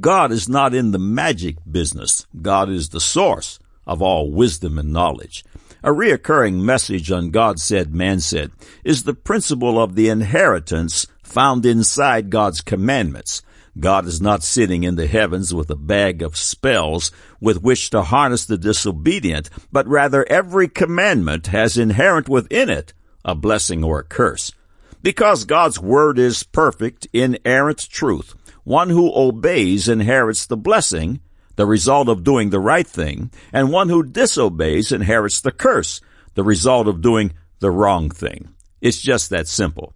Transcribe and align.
God 0.00 0.32
is 0.32 0.48
not 0.48 0.74
in 0.74 0.90
the 0.90 0.98
magic 0.98 1.56
business. 1.70 2.26
God 2.40 2.68
is 2.68 2.90
the 2.90 3.00
source 3.00 3.58
of 3.86 4.02
all 4.02 4.30
wisdom 4.30 4.78
and 4.78 4.92
knowledge. 4.92 5.44
A 5.82 5.90
reoccurring 5.90 6.60
message 6.60 7.10
on 7.10 7.30
God 7.30 7.60
said, 7.60 7.94
man 7.94 8.20
said, 8.20 8.50
is 8.84 9.04
the 9.04 9.14
principle 9.14 9.80
of 9.80 9.94
the 9.94 10.08
inheritance 10.08 11.06
found 11.22 11.64
inside 11.64 12.30
God's 12.30 12.60
commandments. 12.60 13.42
God 13.78 14.06
is 14.06 14.20
not 14.20 14.42
sitting 14.42 14.82
in 14.82 14.96
the 14.96 15.06
heavens 15.06 15.54
with 15.54 15.70
a 15.70 15.76
bag 15.76 16.20
of 16.20 16.36
spells 16.36 17.12
with 17.40 17.62
which 17.62 17.90
to 17.90 18.02
harness 18.02 18.44
the 18.44 18.58
disobedient, 18.58 19.48
but 19.70 19.86
rather 19.86 20.26
every 20.28 20.68
commandment 20.68 21.48
has 21.48 21.78
inherent 21.78 22.28
within 22.28 22.68
it 22.68 22.92
a 23.24 23.34
blessing 23.34 23.84
or 23.84 24.00
a 24.00 24.04
curse. 24.04 24.52
Because 25.00 25.44
God's 25.44 25.78
word 25.78 26.18
is 26.18 26.42
perfect, 26.42 27.06
inerrant 27.12 27.88
truth, 27.88 28.34
one 28.68 28.90
who 28.90 29.10
obeys 29.14 29.88
inherits 29.88 30.44
the 30.44 30.56
blessing, 30.56 31.22
the 31.56 31.64
result 31.64 32.06
of 32.06 32.22
doing 32.22 32.50
the 32.50 32.60
right 32.60 32.86
thing, 32.86 33.30
and 33.50 33.72
one 33.72 33.88
who 33.88 34.02
disobeys 34.02 34.92
inherits 34.92 35.40
the 35.40 35.50
curse, 35.50 36.02
the 36.34 36.44
result 36.44 36.86
of 36.86 37.00
doing 37.00 37.32
the 37.60 37.70
wrong 37.70 38.10
thing. 38.10 38.46
It's 38.82 39.00
just 39.00 39.30
that 39.30 39.48
simple. 39.48 39.94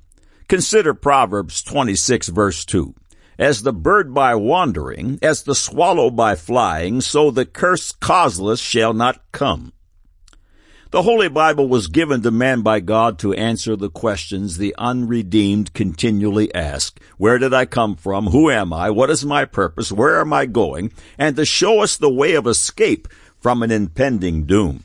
Consider 0.48 0.94
Proverbs 0.94 1.62
26 1.62 2.28
verse 2.28 2.64
2. 2.64 2.94
As 3.38 3.60
the 3.62 3.74
bird 3.74 4.14
by 4.14 4.34
wandering, 4.36 5.18
as 5.20 5.42
the 5.42 5.54
swallow 5.54 6.08
by 6.08 6.34
flying, 6.34 7.02
so 7.02 7.30
the 7.30 7.44
curse 7.44 7.92
causeless 7.92 8.58
shall 8.58 8.94
not 8.94 9.20
come. 9.32 9.74
The 10.92 11.00
Holy 11.00 11.28
Bible 11.28 11.68
was 11.68 11.86
given 11.86 12.20
to 12.20 12.30
man 12.30 12.60
by 12.60 12.80
God 12.80 13.18
to 13.20 13.32
answer 13.32 13.76
the 13.76 13.88
questions 13.88 14.58
the 14.58 14.74
unredeemed 14.76 15.72
continually 15.72 16.54
ask. 16.54 17.00
Where 17.16 17.38
did 17.38 17.54
I 17.54 17.64
come 17.64 17.96
from? 17.96 18.26
Who 18.26 18.50
am 18.50 18.74
I? 18.74 18.90
What 18.90 19.08
is 19.08 19.24
my 19.24 19.46
purpose? 19.46 19.90
Where 19.90 20.20
am 20.20 20.34
I 20.34 20.44
going? 20.44 20.92
And 21.16 21.34
to 21.36 21.46
show 21.46 21.80
us 21.80 21.96
the 21.96 22.12
way 22.12 22.34
of 22.34 22.46
escape 22.46 23.08
from 23.40 23.62
an 23.62 23.70
impending 23.70 24.44
doom. 24.44 24.84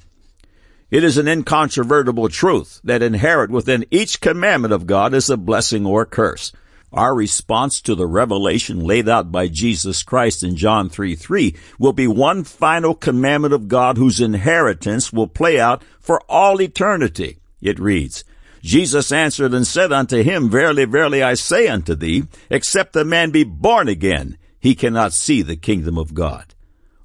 It 0.90 1.04
is 1.04 1.18
an 1.18 1.28
incontrovertible 1.28 2.30
truth 2.30 2.80
that 2.86 3.04
inherent 3.04 3.52
within 3.52 3.84
each 3.92 4.22
commandment 4.22 4.74
of 4.74 4.88
God 4.88 5.14
is 5.14 5.30
a 5.30 5.36
blessing 5.36 5.86
or 5.86 6.06
curse. 6.06 6.54
Our 6.94 7.14
response 7.14 7.82
to 7.82 7.96
the 7.96 8.08
revelation 8.08 8.80
laid 8.80 9.10
out 9.10 9.32
by 9.32 9.50
Jesus 9.50 10.04
Christ 10.04 10.42
in 10.42 10.56
John 10.56 10.90
3 10.90 11.16
3 11.16 11.54
will 11.78 11.94
be 11.94 12.08
one 12.08 12.44
final 12.46 12.96
commandment 12.96 13.54
of 13.54 13.68
God 13.68 13.98
whose 13.98 14.22
inheritance 14.22 15.12
will 15.12 15.28
play 15.28 15.60
out 15.60 15.84
for 16.00 16.22
all 16.30 16.62
eternity. 16.62 17.40
It 17.62 17.80
reads, 17.80 18.24
Jesus 18.62 19.12
answered 19.12 19.54
and 19.54 19.68
said 19.68 19.92
unto 19.92 20.24
him, 20.24 20.50
Verily, 20.50 20.86
verily, 20.86 21.22
I 21.22 21.34
say 21.34 21.68
unto 21.68 21.94
thee, 21.94 22.24
except 22.50 22.96
a 22.96 23.04
man 23.04 23.32
be 23.32 23.44
born 23.44 23.88
again, 23.88 24.38
he 24.60 24.74
cannot 24.74 25.14
see 25.14 25.42
the 25.42 25.56
kingdom 25.56 25.98
of 25.98 26.14
God. 26.14 26.54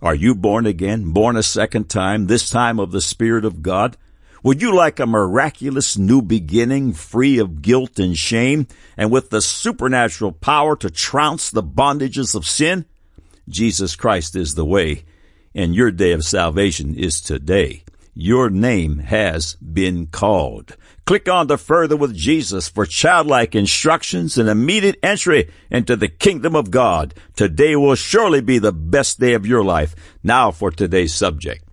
Are 0.00 0.14
you 0.14 0.34
born 0.34 0.66
again, 0.66 1.12
born 1.12 1.36
a 1.36 1.42
second 1.42 1.88
time, 1.88 2.26
this 2.26 2.50
time 2.50 2.80
of 2.80 2.90
the 2.90 3.00
Spirit 3.00 3.44
of 3.44 3.62
God? 3.62 3.96
Would 4.44 4.60
you 4.60 4.74
like 4.74 4.98
a 4.98 5.06
miraculous 5.06 5.96
new 5.96 6.20
beginning, 6.20 6.94
free 6.94 7.38
of 7.38 7.62
guilt 7.62 8.00
and 8.00 8.16
shame, 8.16 8.66
and 8.96 9.08
with 9.08 9.30
the 9.30 9.40
supernatural 9.40 10.32
power 10.32 10.74
to 10.76 10.90
trounce 10.90 11.48
the 11.48 11.62
bondages 11.62 12.34
of 12.34 12.44
sin? 12.44 12.84
Jesus 13.48 13.94
Christ 13.94 14.34
is 14.34 14.56
the 14.56 14.64
way, 14.64 15.04
and 15.54 15.76
your 15.76 15.92
day 15.92 16.10
of 16.10 16.24
salvation 16.24 16.96
is 16.96 17.20
today. 17.20 17.84
Your 18.14 18.50
name 18.50 18.98
has 18.98 19.54
been 19.54 20.08
called. 20.08 20.76
Click 21.06 21.28
on 21.28 21.46
the 21.46 21.56
Further 21.56 21.96
with 21.96 22.12
Jesus 22.12 22.68
for 22.68 22.84
childlike 22.84 23.54
instructions 23.54 24.36
and 24.38 24.48
immediate 24.48 24.98
entry 25.04 25.52
into 25.70 25.94
the 25.94 26.08
kingdom 26.08 26.56
of 26.56 26.72
God. 26.72 27.14
Today 27.36 27.76
will 27.76 27.94
surely 27.94 28.40
be 28.40 28.58
the 28.58 28.72
best 28.72 29.20
day 29.20 29.34
of 29.34 29.46
your 29.46 29.62
life. 29.62 29.94
Now 30.24 30.50
for 30.50 30.72
today's 30.72 31.14
subject. 31.14 31.64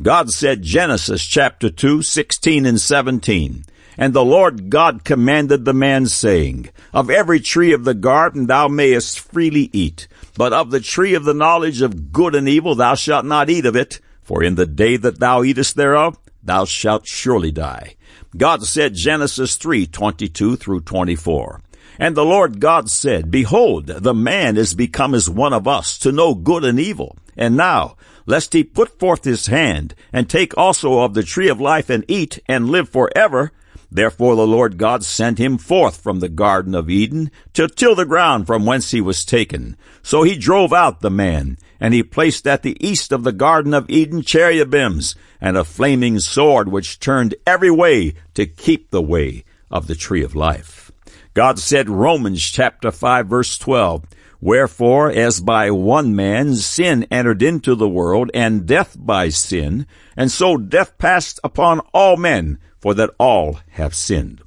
God 0.00 0.30
said 0.30 0.62
Genesis 0.62 1.24
chapter 1.24 1.68
2, 1.68 2.02
16 2.02 2.64
and 2.64 2.80
17. 2.80 3.64
And 3.98 4.14
the 4.14 4.24
Lord 4.24 4.70
God 4.70 5.04
commanded 5.04 5.64
the 5.64 5.74
man 5.74 6.06
saying, 6.06 6.70
Of 6.94 7.10
every 7.10 7.40
tree 7.40 7.72
of 7.72 7.84
the 7.84 7.94
garden 7.94 8.46
thou 8.46 8.68
mayest 8.68 9.20
freely 9.20 9.68
eat, 9.72 10.08
but 10.36 10.52
of 10.52 10.70
the 10.70 10.80
tree 10.80 11.14
of 11.14 11.24
the 11.24 11.34
knowledge 11.34 11.82
of 11.82 12.10
good 12.10 12.34
and 12.34 12.48
evil 12.48 12.74
thou 12.74 12.94
shalt 12.94 13.26
not 13.26 13.50
eat 13.50 13.66
of 13.66 13.76
it, 13.76 14.00
for 14.22 14.42
in 14.42 14.54
the 14.54 14.66
day 14.66 14.96
that 14.96 15.20
thou 15.20 15.42
eatest 15.42 15.76
thereof 15.76 16.18
thou 16.42 16.64
shalt 16.64 17.06
surely 17.06 17.52
die. 17.52 17.94
God 18.34 18.64
said 18.64 18.94
Genesis 18.94 19.56
3, 19.56 19.86
22 19.86 20.56
through 20.56 20.80
24. 20.80 21.60
And 21.98 22.16
the 22.16 22.24
Lord 22.24 22.60
God 22.60 22.90
said, 22.90 23.30
Behold, 23.30 23.86
the 23.86 24.14
man 24.14 24.56
is 24.56 24.72
become 24.72 25.14
as 25.14 25.28
one 25.28 25.52
of 25.52 25.68
us 25.68 25.98
to 25.98 26.10
know 26.10 26.34
good 26.34 26.64
and 26.64 26.80
evil. 26.80 27.16
And 27.36 27.56
now, 27.56 27.96
lest 28.26 28.52
he 28.52 28.64
put 28.64 28.98
forth 28.98 29.24
his 29.24 29.46
hand, 29.46 29.94
and 30.12 30.28
take 30.28 30.56
also 30.56 31.00
of 31.00 31.14
the 31.14 31.22
tree 31.22 31.48
of 31.48 31.60
life, 31.60 31.90
and 31.90 32.04
eat, 32.08 32.38
and 32.46 32.70
live 32.70 32.88
for 32.88 33.10
ever. 33.16 33.52
Therefore 33.90 34.36
the 34.36 34.46
Lord 34.46 34.78
God 34.78 35.04
sent 35.04 35.38
him 35.38 35.58
forth 35.58 36.00
from 36.00 36.20
the 36.20 36.30
Garden 36.30 36.74
of 36.74 36.88
Eden, 36.88 37.30
to 37.52 37.68
till 37.68 37.94
the 37.94 38.06
ground 38.06 38.46
from 38.46 38.64
whence 38.64 38.90
he 38.90 39.02
was 39.02 39.24
taken. 39.24 39.76
So 40.02 40.22
he 40.22 40.36
drove 40.36 40.72
out 40.72 41.00
the 41.00 41.10
man, 41.10 41.58
and 41.78 41.92
he 41.92 42.02
placed 42.02 42.46
at 42.46 42.62
the 42.62 42.76
east 42.80 43.12
of 43.12 43.22
the 43.22 43.32
Garden 43.32 43.74
of 43.74 43.90
Eden 43.90 44.22
cherubims, 44.22 45.14
and 45.42 45.58
a 45.58 45.64
flaming 45.64 46.20
sword 46.20 46.68
which 46.68 47.00
turned 47.00 47.34
every 47.46 47.70
way 47.70 48.14
to 48.32 48.46
keep 48.46 48.90
the 48.90 49.02
way 49.02 49.44
of 49.70 49.88
the 49.88 49.94
tree 49.94 50.22
of 50.22 50.34
life. 50.34 50.90
God 51.34 51.58
said, 51.58 51.90
Romans 51.90 52.42
chapter 52.42 52.90
5 52.90 53.26
verse 53.26 53.58
12, 53.58 54.04
Wherefore, 54.42 55.08
as 55.08 55.40
by 55.40 55.70
one 55.70 56.16
man 56.16 56.56
sin 56.56 57.06
entered 57.12 57.44
into 57.44 57.76
the 57.76 57.88
world, 57.88 58.28
and 58.34 58.66
death 58.66 58.96
by 58.98 59.28
sin, 59.28 59.86
and 60.16 60.32
so 60.32 60.56
death 60.56 60.98
passed 60.98 61.38
upon 61.44 61.78
all 61.94 62.16
men, 62.16 62.58
for 62.80 62.92
that 62.94 63.14
all 63.18 63.60
have 63.70 63.94
sinned. 63.94 64.42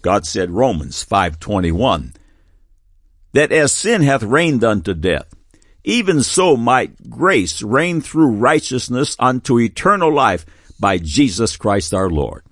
God 0.00 0.24
said, 0.24 0.50
Romans 0.50 1.04
5.21, 1.04 2.14
that 3.34 3.52
as 3.52 3.70
sin 3.72 4.00
hath 4.00 4.22
reigned 4.22 4.64
unto 4.64 4.94
death, 4.94 5.34
even 5.84 6.22
so 6.22 6.56
might 6.56 7.10
grace 7.10 7.60
reign 7.60 8.00
through 8.00 8.28
righteousness 8.28 9.14
unto 9.18 9.60
eternal 9.60 10.10
life 10.10 10.46
by 10.80 10.96
Jesus 10.96 11.58
Christ 11.58 11.92
our 11.92 12.08
Lord. 12.08 12.44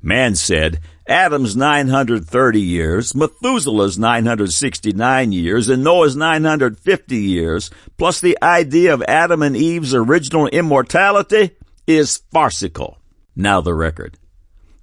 Man 0.00 0.36
said, 0.36 0.80
Adam's 1.10 1.56
930 1.56 2.60
years, 2.60 3.16
Methuselah's 3.16 3.98
969 3.98 5.32
years, 5.32 5.68
and 5.68 5.82
Noah's 5.82 6.14
950 6.14 7.16
years, 7.16 7.68
plus 7.96 8.20
the 8.20 8.38
idea 8.40 8.94
of 8.94 9.02
Adam 9.08 9.42
and 9.42 9.56
Eve's 9.56 9.92
original 9.92 10.46
immortality 10.46 11.50
is 11.84 12.18
farcical. 12.30 12.98
Now 13.34 13.60
the 13.60 13.74
record. 13.74 14.18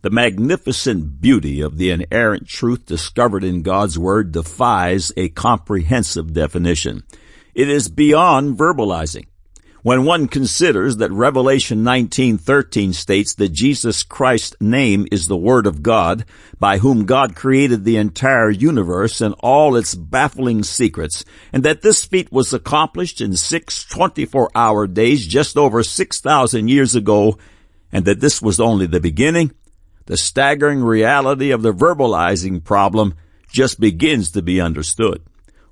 The 0.01 0.09
magnificent 0.09 1.21
beauty 1.21 1.61
of 1.61 1.77
the 1.77 1.91
inerrant 1.91 2.47
truth 2.47 2.85
discovered 2.85 3.45
in 3.45 3.61
God's 3.61 3.97
Word 3.97 4.33
defies 4.33 5.13
a 5.15 5.29
comprehensive 5.29 6.33
definition. 6.33 7.03
It 7.55 7.69
is 7.69 7.87
beyond 7.87 8.57
verbalizing. 8.57 9.27
When 9.87 10.03
one 10.03 10.27
considers 10.27 10.97
that 10.97 11.13
Revelation 11.13 11.81
19:13 11.81 12.91
states 12.91 13.33
that 13.35 13.53
Jesus 13.53 14.03
Christ's 14.03 14.57
name 14.59 15.07
is 15.13 15.29
the 15.29 15.37
Word 15.37 15.65
of 15.65 15.81
God, 15.81 16.25
by 16.59 16.79
whom 16.79 17.05
God 17.05 17.37
created 17.37 17.85
the 17.85 17.95
entire 17.95 18.49
universe 18.49 19.21
and 19.21 19.33
all 19.39 19.77
its 19.77 19.95
baffling 19.95 20.63
secrets, 20.63 21.23
and 21.53 21.63
that 21.63 21.83
this 21.83 22.03
feat 22.03 22.33
was 22.33 22.51
accomplished 22.51 23.21
in 23.21 23.37
six 23.37 23.85
24-hour 23.85 24.87
days 24.87 25.25
just 25.25 25.55
over 25.55 25.81
6,000 25.81 26.67
years 26.67 26.93
ago, 26.93 27.37
and 27.89 28.03
that 28.03 28.19
this 28.19 28.41
was 28.41 28.59
only 28.59 28.87
the 28.87 28.99
beginning, 28.99 29.53
the 30.07 30.17
staggering 30.17 30.83
reality 30.83 31.49
of 31.49 31.61
the 31.61 31.71
verbalizing 31.71 32.61
problem 32.61 33.13
just 33.53 33.79
begins 33.79 34.31
to 34.31 34.41
be 34.41 34.59
understood. 34.59 35.21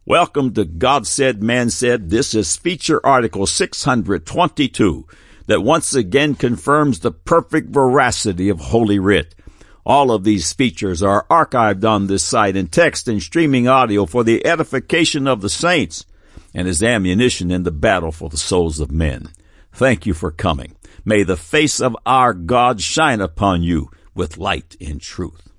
Welcome 0.07 0.53
to 0.53 0.65
God 0.65 1.07
Said, 1.07 1.41
Man 1.41 1.71
Said. 1.71 2.11
This 2.11 2.35
is 2.35 2.55
feature 2.55 3.03
article 3.03 3.47
622 3.47 5.07
that 5.47 5.63
once 5.63 5.95
again 5.95 6.35
confirms 6.35 6.99
the 6.99 7.09
perfect 7.09 7.69
veracity 7.69 8.49
of 8.49 8.59
Holy 8.59 8.99
Writ. 8.99 9.33
All 9.83 10.11
of 10.11 10.23
these 10.23 10.53
features 10.53 11.01
are 11.01 11.25
archived 11.31 11.83
on 11.83 12.05
this 12.05 12.21
site 12.21 12.55
in 12.55 12.67
text 12.67 13.07
and 13.07 13.19
streaming 13.19 13.67
audio 13.67 14.05
for 14.05 14.23
the 14.23 14.45
edification 14.45 15.27
of 15.27 15.41
the 15.41 15.49
saints 15.49 16.05
and 16.53 16.67
as 16.67 16.83
ammunition 16.83 17.49
in 17.49 17.63
the 17.63 17.71
battle 17.71 18.11
for 18.11 18.29
the 18.29 18.37
souls 18.37 18.79
of 18.79 18.91
men. 18.91 19.29
Thank 19.73 20.05
you 20.05 20.13
for 20.13 20.29
coming. 20.29 20.75
May 21.03 21.23
the 21.23 21.35
face 21.35 21.81
of 21.81 21.97
our 22.05 22.35
God 22.35 22.79
shine 22.79 23.21
upon 23.21 23.63
you 23.63 23.89
with 24.13 24.37
light 24.37 24.77
and 24.79 25.01
truth. 25.01 25.49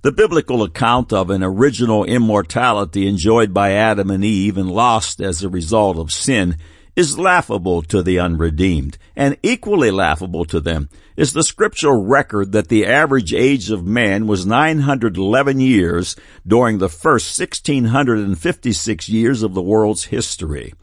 The 0.00 0.12
biblical 0.12 0.62
account 0.62 1.12
of 1.12 1.28
an 1.28 1.42
original 1.42 2.04
immortality 2.04 3.08
enjoyed 3.08 3.52
by 3.52 3.72
Adam 3.72 4.12
and 4.12 4.24
Eve 4.24 4.56
and 4.56 4.70
lost 4.70 5.20
as 5.20 5.42
a 5.42 5.48
result 5.48 5.98
of 5.98 6.12
sin 6.12 6.56
is 6.94 7.18
laughable 7.18 7.82
to 7.82 8.00
the 8.00 8.16
unredeemed, 8.16 8.96
and 9.16 9.36
equally 9.42 9.90
laughable 9.90 10.44
to 10.44 10.60
them 10.60 10.88
is 11.16 11.32
the 11.32 11.42
scriptural 11.42 12.06
record 12.06 12.52
that 12.52 12.68
the 12.68 12.86
average 12.86 13.34
age 13.34 13.72
of 13.72 13.84
man 13.84 14.28
was 14.28 14.46
911 14.46 15.58
years 15.58 16.14
during 16.46 16.78
the 16.78 16.88
first 16.88 17.36
1656 17.36 19.08
years 19.08 19.42
of 19.42 19.54
the 19.54 19.62
world's 19.62 20.04
history. 20.04 20.74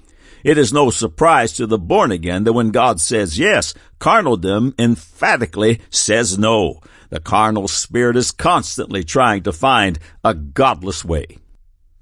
It 0.45 0.59
is 0.59 0.71
no 0.71 0.91
surprise 0.91 1.53
to 1.53 1.65
the 1.65 1.79
born 1.79 2.11
again 2.11 2.43
that 2.43 2.53
when 2.53 2.69
God 2.69 3.01
says 3.01 3.39
yes, 3.39 3.73
carnaldom 3.99 4.79
emphatically 4.79 5.81
says 5.89 6.37
no. 6.37 6.81
The 7.09 7.19
carnal 7.19 7.67
spirit 7.67 8.15
is 8.15 8.29
constantly 8.29 9.03
trying 9.03 9.41
to 9.41 9.51
find 9.51 9.97
a 10.23 10.35
godless 10.35 11.03
way. 11.03 11.39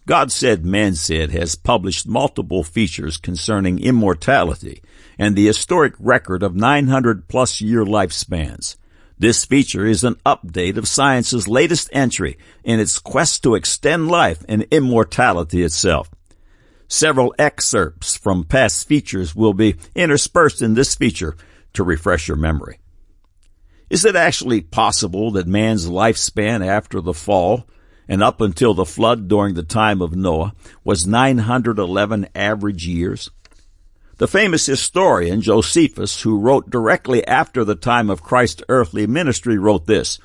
God 0.05 0.29
Said, 0.29 0.65
Man 0.65 0.95
Said 0.95 1.31
has 1.31 1.55
published 1.55 2.05
multiple 2.05 2.65
features 2.65 3.15
concerning 3.15 3.79
immortality 3.79 4.83
and 5.17 5.37
the 5.37 5.45
historic 5.45 5.93
record 5.97 6.43
of 6.43 6.53
900 6.53 7.29
plus 7.29 7.61
year 7.61 7.85
lifespans. 7.85 8.75
This 9.17 9.45
feature 9.45 9.85
is 9.85 10.03
an 10.03 10.15
update 10.25 10.75
of 10.75 10.89
science's 10.89 11.47
latest 11.47 11.89
entry 11.93 12.37
in 12.65 12.81
its 12.81 12.99
quest 12.99 13.41
to 13.43 13.55
extend 13.55 14.09
life 14.09 14.43
and 14.49 14.63
immortality 14.69 15.63
itself. 15.63 16.09
Several 16.93 17.33
excerpts 17.39 18.15
from 18.15 18.43
past 18.43 18.87
features 18.87 19.35
will 19.35 19.55
be 19.55 19.77
interspersed 19.95 20.61
in 20.61 20.75
this 20.75 20.93
feature 20.93 21.35
to 21.73 21.83
refresh 21.83 22.27
your 22.27 22.37
memory. 22.37 22.77
Is 23.89 24.05
it 24.05 24.15
actually 24.15 24.61
possible 24.61 25.31
that 25.31 25.47
man's 25.47 25.89
lifespan 25.89 26.63
after 26.63 27.01
the 27.01 27.15
fall 27.15 27.65
and 28.07 28.21
up 28.21 28.41
until 28.41 28.75
the 28.75 28.85
flood 28.85 29.27
during 29.27 29.55
the 29.55 29.63
time 29.63 30.03
of 30.03 30.15
Noah 30.15 30.53
was 30.83 31.07
911 31.07 32.27
average 32.35 32.85
years? 32.85 33.31
The 34.17 34.27
famous 34.27 34.67
historian 34.67 35.41
Josephus, 35.41 36.21
who 36.21 36.37
wrote 36.37 36.69
directly 36.69 37.25
after 37.25 37.65
the 37.65 37.73
time 37.73 38.11
of 38.11 38.21
Christ's 38.21 38.61
earthly 38.69 39.07
ministry, 39.07 39.57
wrote 39.57 39.87
this. 39.87 40.19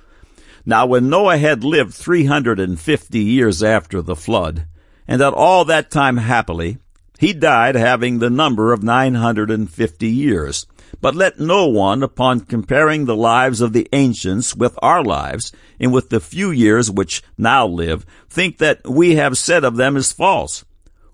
Now 0.67 0.85
when 0.85 1.09
Noah 1.09 1.39
had 1.39 1.65
lived 1.65 1.95
350 1.95 3.19
years 3.19 3.63
after 3.63 4.03
the 4.03 4.15
flood, 4.15 4.67
and 5.09 5.21
that 5.21 5.33
all 5.33 5.65
that 5.65 5.91
time 5.91 6.19
happily 6.19 6.79
he 7.19 7.33
died 7.33 7.75
having 7.75 8.19
the 8.19 8.31
number 8.31 8.73
of 8.73 8.85
950 8.85 10.09
years. 10.09 10.67
But 11.01 11.17
let 11.17 11.41
no 11.41 11.67
one, 11.67 12.03
upon 12.05 12.41
comparing 12.41 13.05
the 13.05 13.17
lives 13.17 13.61
of 13.61 13.73
the 13.73 13.89
ancients 13.93 14.55
with 14.55 14.79
our 14.81 15.03
lives, 15.03 15.53
and 15.81 15.93
with 15.93 16.11
the 16.11 16.21
few 16.21 16.51
years 16.53 16.91
which 16.91 17.23
now 17.37 17.67
live, 17.67 18.07
think 18.31 18.59
that 18.59 18.89
we 18.89 19.17
have 19.17 19.37
said 19.37 19.65
of 19.65 19.77
them 19.77 19.97
is 19.97 20.13
false, 20.13 20.65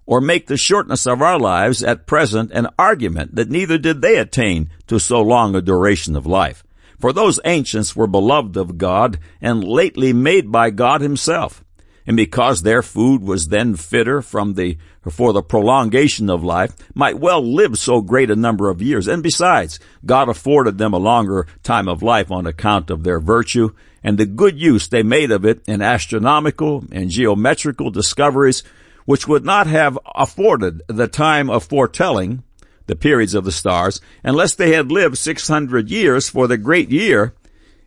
or 0.05 0.21
make 0.21 0.47
the 0.47 0.59
shortness 0.59 1.07
of 1.07 1.23
our 1.23 1.39
lives 1.39 1.83
at 1.83 2.07
present 2.07 2.53
an 2.53 2.69
argument 2.79 3.35
that 3.35 3.51
neither 3.51 3.79
did 3.79 4.03
they 4.03 4.19
attain 4.19 4.71
to 4.87 5.01
so 5.01 5.23
long 5.23 5.55
a 5.55 5.63
duration 5.63 6.17
of 6.17 6.27
life. 6.27 6.63
For 7.01 7.13
those 7.15 7.41
ancients 7.47 7.97
were 7.97 8.07
beloved 8.07 8.57
of 8.59 8.77
God, 8.77 9.19
and 9.41 9.65
lately 9.65 10.13
made 10.13 10.53
by 10.53 10.69
God 10.69 11.01
himself 11.01 11.64
and 12.07 12.17
because 12.17 12.63
their 12.63 12.83
food 12.83 13.23
was 13.23 13.49
then 13.49 13.77
fitter 13.77 14.21
from 14.21 14.55
the 14.55 14.77
for 15.11 15.33
the 15.33 15.43
prolongation 15.43 16.31
of 16.31 16.43
life, 16.43 16.75
might 16.95 17.19
well 17.19 17.43
live 17.43 17.79
so 17.79 18.01
great 18.01 18.31
a 18.31 18.37
number 18.37 18.71
of 18.71 18.81
years. 18.81 19.07
And 19.07 19.23
besides, 19.23 19.79
God 20.05 20.29
afforded 20.29 20.79
them 20.79 20.95
a 20.95 20.99
longer 20.99 21.47
time 21.63 21.89
of 21.89 22.03
life 22.03 22.31
on 22.31 22.47
account 22.47 22.91
of 22.91 23.05
their 23.05 23.21
virtue 23.21 23.75
and 24.03 24.19
the 24.19 24.27
good 24.27 24.59
use 24.59 24.89
they 24.89 25.03
made 25.03 25.31
of 25.31 25.45
it 25.45 25.63
in 25.67 25.83
astronomical 25.83 26.85
and 26.93 27.11
geometrical 27.11 27.91
discoveries, 27.91 28.63
which 29.07 29.27
would 29.27 29.45
not 29.45 29.67
have 29.67 29.99
afforded 30.15 30.83
the 30.89 31.09
time 31.09 31.51
of 31.51 31.65
foretelling 31.65 32.43
the 32.87 32.97
periods 32.97 33.35
of 33.35 33.45
the 33.45 33.53
stars 33.53 34.01
unless 34.23 34.55
they 34.55 34.75
had 34.75 34.93
lived 34.93 35.17
600 35.17 35.91
years 35.91 36.29
for 36.29 36.47
the 36.47 36.59
great 36.59 36.91
year 36.91 37.35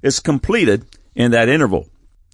is 0.01 0.19
completed 0.19 0.85
in 1.15 1.31
that 1.31 1.49
interval. 1.49 1.87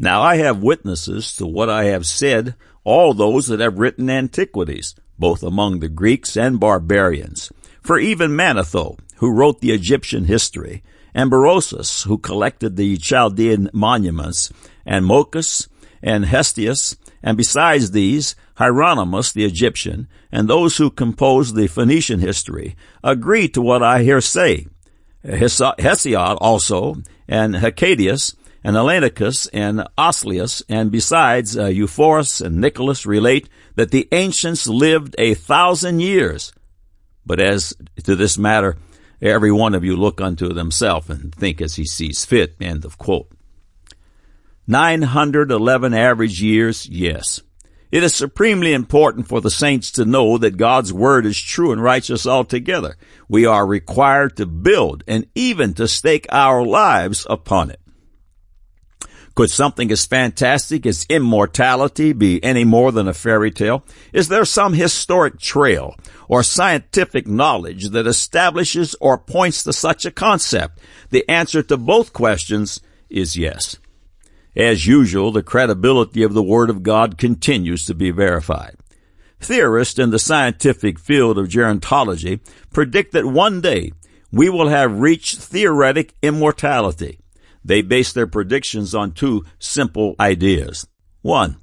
Now 0.04 0.22
I 0.22 0.36
have 0.36 0.62
witnesses 0.62 1.34
to 1.38 1.48
what 1.48 1.70
I 1.70 1.86
have 1.86 2.06
said, 2.06 2.56
all 2.84 3.14
those 3.14 3.48
that 3.48 3.62
have 3.62 3.80
written 3.80 4.10
antiquities, 4.10 4.96
both 5.18 5.42
among 5.42 5.80
the 5.80 5.88
Greeks 5.88 6.36
and 6.36 6.60
barbarians. 6.60 7.54
For 7.82 7.98
even 7.98 8.32
Manetho, 8.32 9.00
who 9.20 9.32
wrote 9.32 9.62
the 9.62 9.72
Egyptian 9.72 10.26
history, 10.26 10.84
and 11.14 11.32
Berosus, 11.32 12.04
who 12.04 12.18
collected 12.18 12.76
the 12.76 12.98
Chaldean 12.98 13.70
monuments, 13.72 14.52
and 14.86 15.06
Moschus, 15.06 15.70
and 16.02 16.26
Hestius, 16.26 16.98
and 17.24 17.38
besides 17.38 17.92
these, 17.92 18.36
Hieronymus 18.56 19.32
the 19.32 19.46
Egyptian, 19.46 20.10
and 20.34 20.50
those 20.50 20.76
who 20.76 20.90
composed 20.90 21.56
the 21.56 21.68
Phoenician 21.68 22.20
history, 22.20 22.76
agree 23.06 23.48
to 23.48 23.62
what 23.62 23.82
I 23.82 24.04
here 24.04 24.20
say. 24.20 24.68
Hesiod 25.24 26.38
also, 26.42 26.98
and 27.26 27.56
Hecatæus, 27.56 28.36
and 28.64 28.76
Hellanicus 28.76 29.48
and 29.52 29.88
Oslius, 29.98 30.64
and 30.70 30.92
besides 30.92 31.58
uh, 31.58 31.66
Ephorus 31.66 32.42
and 32.42 32.62
Nicholas 32.62 33.06
relate 33.06 33.50
that 33.76 33.92
the 33.92 34.08
ancients 34.12 34.68
lived 34.68 35.16
a 35.18 35.34
thousand 35.34 36.00
years. 36.00 36.54
But 37.26 37.40
as 37.40 37.74
to 38.04 38.16
this 38.16 38.38
matter, 38.38 38.78
every 39.22 39.52
one 39.52 39.76
of 39.76 39.84
you 39.84 39.96
look 39.96 40.22
unto 40.22 40.54
himself 40.54 41.10
and 41.10 41.34
think 41.34 41.62
as 41.62 41.76
he 41.76 41.86
sees 41.86 42.26
fit. 42.26 42.56
End 42.60 42.86
of 42.86 42.98
quote. 42.98 43.30
911 44.68 45.94
average 45.94 46.42
years, 46.42 46.88
yes. 46.88 47.42
It 47.92 48.02
is 48.02 48.16
supremely 48.16 48.74
important 48.74 49.28
for 49.28 49.40
the 49.40 49.52
saints 49.52 49.92
to 49.92 50.06
know 50.06 50.40
that 50.40 50.58
God's 50.58 50.92
word 50.92 51.26
is 51.28 51.40
true 51.40 51.72
and 51.72 51.84
righteous 51.84 52.26
altogether. 52.26 52.96
We 53.30 53.46
are 53.46 53.68
required 53.68 54.38
to 54.38 54.48
build 54.48 55.04
and 55.08 55.28
even 55.36 55.76
to 55.76 55.88
stake 55.88 56.26
our 56.32 56.66
lives 56.66 57.28
upon 57.30 57.70
it. 57.70 57.80
Could 59.36 59.50
something 59.50 59.92
as 59.92 60.06
fantastic 60.06 60.86
as 60.86 61.08
immortality 61.10 62.14
be 62.14 62.44
any 62.44 62.64
more 62.64 62.92
than 62.92 63.08
a 63.08 63.14
fairy 63.14 63.50
tale? 63.50 63.84
Is 64.12 64.28
there 64.28 64.46
some 64.46 64.74
historic 64.74 65.40
trail 65.40 65.96
or 66.28 66.44
scientific 66.44 67.26
knowledge 67.26 67.90
that 67.90 68.06
establishes 68.06 68.96
or 69.02 69.18
points 69.18 69.64
to 69.64 69.74
such 69.74 70.06
a 70.06 70.12
concept? 70.12 70.80
The 71.10 71.28
answer 71.28 71.64
to 71.64 71.78
both 71.78 72.14
questions 72.14 72.80
is 73.10 73.36
yes. 73.36 73.78
As 74.56 74.86
usual, 74.86 75.32
the 75.32 75.42
credibility 75.42 76.22
of 76.22 76.34
the 76.34 76.44
Word 76.44 76.70
of 76.70 76.84
God 76.84 77.18
continues 77.18 77.86
to 77.86 77.96
be 77.96 78.12
verified. 78.12 78.76
Theorists 79.40 79.98
in 79.98 80.12
the 80.12 80.20
scientific 80.20 81.00
field 81.00 81.40
of 81.40 81.48
gerontology 81.48 82.40
predict 82.72 83.14
that 83.14 83.26
one 83.26 83.62
day 83.62 83.94
we 84.32 84.48
will 84.50 84.68
have 84.68 85.00
reached 85.00 85.40
theoretic 85.40 86.14
immortality. 86.22 87.20
They 87.66 87.82
base 87.82 88.12
their 88.12 88.28
predictions 88.28 88.94
on 88.94 89.12
two 89.12 89.46
simple 89.60 90.16
ideas. 90.20 90.88
One, 91.22 91.58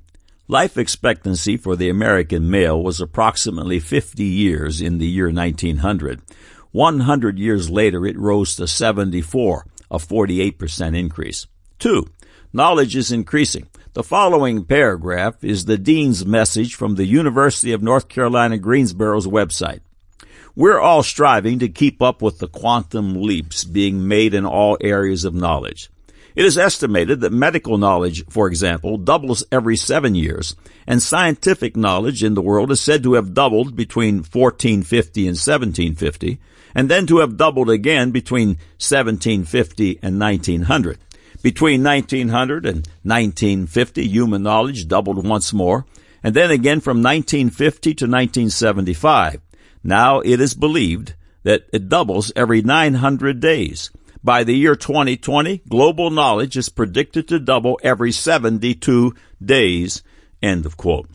life 0.49 0.79
expectancy 0.79 1.57
for 1.57 1.77
the 1.77 1.91
American 1.91 2.51
male 2.51 2.83
was 2.83 3.01
approximately 3.01 3.81
50 3.81 4.25
years 4.25 4.81
in 4.81 4.99
the 4.99 5.07
year 5.07 5.31
1900. 5.31 6.23
100 6.73 7.39
years 7.39 7.69
later, 7.69 8.07
it 8.07 8.19
rose 8.19 8.57
to 8.57 8.67
74, 8.67 9.67
a 9.91 9.99
48% 9.99 10.97
increase. 10.97 11.47
Two, 11.79 12.07
knowledge 12.53 12.97
is 12.97 13.13
increasing. 13.13 13.69
The 13.93 14.05
following 14.05 14.65
paragraph 14.65 15.43
is 15.43 15.65
the 15.65 15.77
Dean's 15.77 16.25
message 16.25 16.77
from 16.77 16.95
the 16.95 17.07
University 17.07 17.73
of 17.73 17.83
North 17.83 18.09
Carolina 18.09 18.57
Greensboro's 18.57 19.27
website. 19.27 19.81
We're 20.57 20.81
all 20.81 21.03
striving 21.03 21.61
to 21.61 21.69
keep 21.69 22.03
up 22.03 22.21
with 22.21 22.39
the 22.39 22.49
quantum 22.49 23.23
leaps 23.23 23.65
being 23.65 24.09
made 24.09 24.35
in 24.35 24.45
all 24.45 24.77
areas 24.81 25.25
of 25.25 25.35
knowledge. 25.35 25.91
It 26.35 26.45
is 26.45 26.59
estimated 26.59 27.21
that 27.21 27.33
medical 27.33 27.79
knowledge, 27.79 28.25
for 28.29 28.47
example, 28.47 28.99
doubles 28.99 29.45
every 29.51 29.77
seven 29.77 30.15
years, 30.15 30.57
and 30.87 31.03
scientific 31.03 31.77
knowledge 31.77 32.23
in 32.23 32.35
the 32.35 32.43
world 32.43 32.71
is 32.71 32.81
said 32.81 33.03
to 33.03 33.15
have 33.15 33.35
doubled 33.35 33.77
between 33.77 34.19
1450 34.19 35.21
and 35.23 35.37
1750, 35.37 36.41
and 36.75 36.89
then 36.89 37.07
to 37.07 37.19
have 37.19 37.37
doubled 37.37 37.71
again 37.71 38.11
between 38.11 38.59
1750 38.79 39.99
and 40.03 40.21
1900. 40.21 40.99
Between 41.43 41.83
1900 41.83 42.67
and 42.67 42.87
1950, 43.03 44.07
human 44.07 44.43
knowledge 44.43 44.89
doubled 44.89 45.27
once 45.27 45.53
more, 45.53 45.87
and 46.23 46.35
then 46.35 46.51
again 46.51 46.81
from 46.81 47.03
1950 47.03 47.95
to 47.95 48.05
1975. 48.05 49.41
Now 49.83 50.21
it 50.21 50.41
is 50.41 50.55
believed 50.55 51.15
that 51.43 51.65
it 51.73 51.89
doubles 51.89 52.33
every 52.37 52.63
900 52.63 53.41
days. 53.41 53.91
By 54.23 54.45
the 54.45 54.55
year 54.55 54.77
2020, 54.77 55.63
global 55.69 56.11
knowledge 56.11 56.57
is 56.57 56.69
predicted 56.69 57.29
to 57.29 57.39
double 57.39 57.81
every 57.83 58.13
72 58.13 59.15
days. 59.43 60.03
End 60.43 60.67
of 60.67 60.77
quote. 60.77 61.09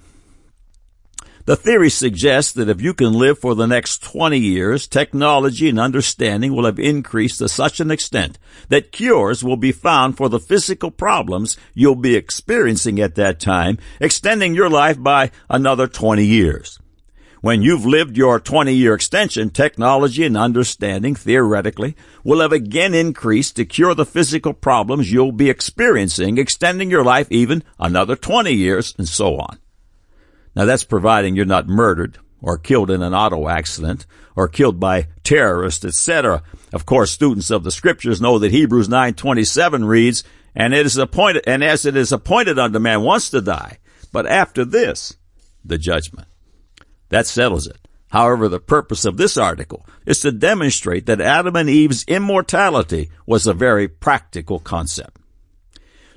The 1.45 1.55
theory 1.55 1.91
suggests 1.91 2.53
that 2.53 2.69
if 2.69 2.81
you 2.81 2.95
can 2.95 3.13
live 3.13 3.37
for 3.37 3.53
the 3.53 3.67
next 3.67 4.01
20 4.01 4.39
years, 4.39 4.87
technology 4.87 5.69
and 5.69 5.79
understanding 5.79 6.55
will 6.55 6.65
have 6.65 6.79
increased 6.79 7.37
to 7.37 7.47
such 7.47 7.79
an 7.79 7.91
extent 7.91 8.39
that 8.69 8.91
cures 8.91 9.43
will 9.43 9.57
be 9.57 9.71
found 9.71 10.17
for 10.17 10.27
the 10.27 10.39
physical 10.39 10.89
problems 10.89 11.55
you'll 11.75 11.93
be 11.93 12.15
experiencing 12.15 12.99
at 12.99 13.13
that 13.13 13.39
time, 13.39 13.77
extending 13.99 14.55
your 14.55 14.71
life 14.71 14.99
by 14.99 15.29
another 15.47 15.85
20 15.85 16.25
years. 16.25 16.79
When 17.45 17.61
you've 17.61 17.85
lived 17.85 18.17
your 18.17 18.39
20 18.39 18.73
year 18.73 18.95
extension, 18.95 19.51
technology 19.51 20.23
and 20.23 20.35
understanding, 20.35 21.13
theoretically, 21.13 21.95
will 22.23 22.39
have 22.39 22.51
again 22.51 22.95
increased 22.95 23.55
to 23.57 23.65
cure 23.65 23.93
the 23.93 24.03
physical 24.03 24.51
problems 24.51 25.11
you'll 25.11 25.31
be 25.31 25.51
experiencing, 25.51 26.39
extending 26.39 26.89
your 26.89 27.03
life 27.03 27.27
even 27.29 27.63
another 27.77 28.15
20 28.15 28.51
years, 28.51 28.95
and 28.97 29.07
so 29.07 29.37
on. 29.37 29.59
Now 30.55 30.65
that's 30.65 30.83
providing 30.83 31.35
you're 31.35 31.45
not 31.45 31.67
murdered, 31.67 32.17
or 32.41 32.57
killed 32.57 32.89
in 32.89 33.03
an 33.03 33.13
auto 33.13 33.47
accident, 33.47 34.07
or 34.35 34.47
killed 34.47 34.79
by 34.79 35.09
terrorists, 35.23 35.85
etc. 35.85 36.41
Of 36.73 36.87
course, 36.87 37.11
students 37.11 37.51
of 37.51 37.63
the 37.63 37.69
scriptures 37.69 38.19
know 38.19 38.39
that 38.39 38.53
Hebrews 38.53 38.89
9:27 38.89 39.85
reads, 39.85 40.23
"And 40.55 40.73
it 40.73 40.87
is 40.87 40.97
appointed, 40.97 41.43
and 41.45 41.63
as 41.63 41.85
it 41.85 41.95
is 41.95 42.11
appointed 42.11 42.57
unto 42.57 42.79
man 42.79 43.01
once 43.01 43.29
to 43.29 43.39
die, 43.39 43.77
but 44.11 44.25
after 44.25 44.65
this, 44.65 45.17
the 45.63 45.77
judgment." 45.77 46.27
That 47.15 47.27
settles 47.27 47.65
it. 47.65 47.77
However, 48.09 48.49
the 48.49 48.59
purpose 48.59 49.05
of 49.05 49.15
this 49.15 49.37
article 49.37 49.85
is 50.05 50.19
to 50.19 50.33
demonstrate 50.33 51.05
that 51.05 51.21
Adam 51.21 51.55
and 51.55 51.69
Eve's 51.69 52.03
immortality 52.09 53.09
was 53.25 53.47
a 53.47 53.53
very 53.53 53.87
practical 53.87 54.59
concept. 54.59 55.15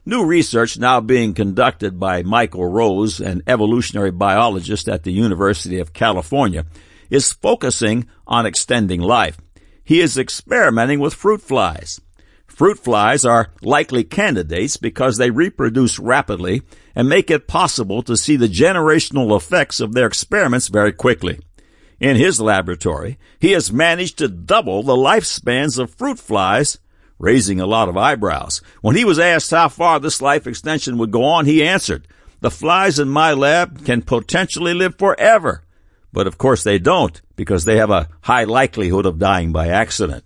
New 0.04 0.24
research 0.24 0.76
now 0.76 1.00
being 1.00 1.34
conducted 1.34 2.00
by 2.00 2.24
Michael 2.24 2.66
Rose, 2.66 3.20
an 3.20 3.42
evolutionary 3.46 4.10
biologist 4.10 4.88
at 4.88 5.04
the 5.04 5.12
University 5.12 5.78
of 5.78 5.92
California, 5.92 6.66
is 7.10 7.32
focusing 7.32 8.08
on 8.26 8.44
extending 8.44 9.00
life. 9.00 9.38
He 9.84 10.00
is 10.00 10.18
experimenting 10.18 10.98
with 10.98 11.14
fruit 11.14 11.40
flies. 11.40 12.00
Fruit 12.58 12.80
flies 12.80 13.24
are 13.24 13.52
likely 13.62 14.02
candidates 14.02 14.76
because 14.76 15.16
they 15.16 15.30
reproduce 15.30 16.00
rapidly 16.00 16.62
and 16.92 17.08
make 17.08 17.30
it 17.30 17.46
possible 17.46 18.02
to 18.02 18.16
see 18.16 18.34
the 18.34 18.48
generational 18.48 19.36
effects 19.36 19.78
of 19.78 19.92
their 19.92 20.08
experiments 20.08 20.66
very 20.66 20.92
quickly. 20.92 21.38
In 22.00 22.16
his 22.16 22.40
laboratory, 22.40 23.16
he 23.38 23.52
has 23.52 23.72
managed 23.72 24.18
to 24.18 24.26
double 24.26 24.82
the 24.82 24.96
lifespans 24.96 25.78
of 25.78 25.94
fruit 25.94 26.18
flies, 26.18 26.78
raising 27.20 27.60
a 27.60 27.66
lot 27.66 27.88
of 27.88 27.96
eyebrows. 27.96 28.60
When 28.80 28.96
he 28.96 29.04
was 29.04 29.20
asked 29.20 29.52
how 29.52 29.68
far 29.68 30.00
this 30.00 30.20
life 30.20 30.48
extension 30.48 30.98
would 30.98 31.12
go 31.12 31.22
on, 31.22 31.46
he 31.46 31.62
answered, 31.62 32.08
the 32.40 32.50
flies 32.50 32.98
in 32.98 33.08
my 33.08 33.34
lab 33.34 33.84
can 33.84 34.02
potentially 34.02 34.74
live 34.74 34.98
forever. 34.98 35.62
But 36.12 36.26
of 36.26 36.38
course 36.38 36.64
they 36.64 36.80
don't, 36.80 37.22
because 37.36 37.66
they 37.66 37.76
have 37.76 37.90
a 37.90 38.08
high 38.22 38.42
likelihood 38.42 39.06
of 39.06 39.20
dying 39.20 39.52
by 39.52 39.68
accident. 39.68 40.24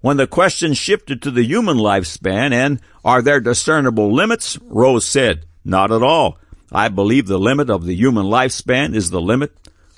When 0.00 0.16
the 0.16 0.26
question 0.26 0.72
shifted 0.72 1.20
to 1.22 1.30
the 1.30 1.44
human 1.44 1.76
lifespan 1.76 2.52
and 2.52 2.80
are 3.04 3.20
there 3.20 3.40
discernible 3.40 4.12
limits, 4.12 4.58
Rose 4.62 5.04
said, 5.04 5.44
not 5.64 5.92
at 5.92 6.02
all. 6.02 6.38
I 6.72 6.88
believe 6.88 7.26
the 7.26 7.38
limit 7.38 7.68
of 7.68 7.84
the 7.84 7.94
human 7.94 8.26
lifespan 8.26 8.94
is 8.94 9.10
the 9.10 9.20
limit 9.20 9.52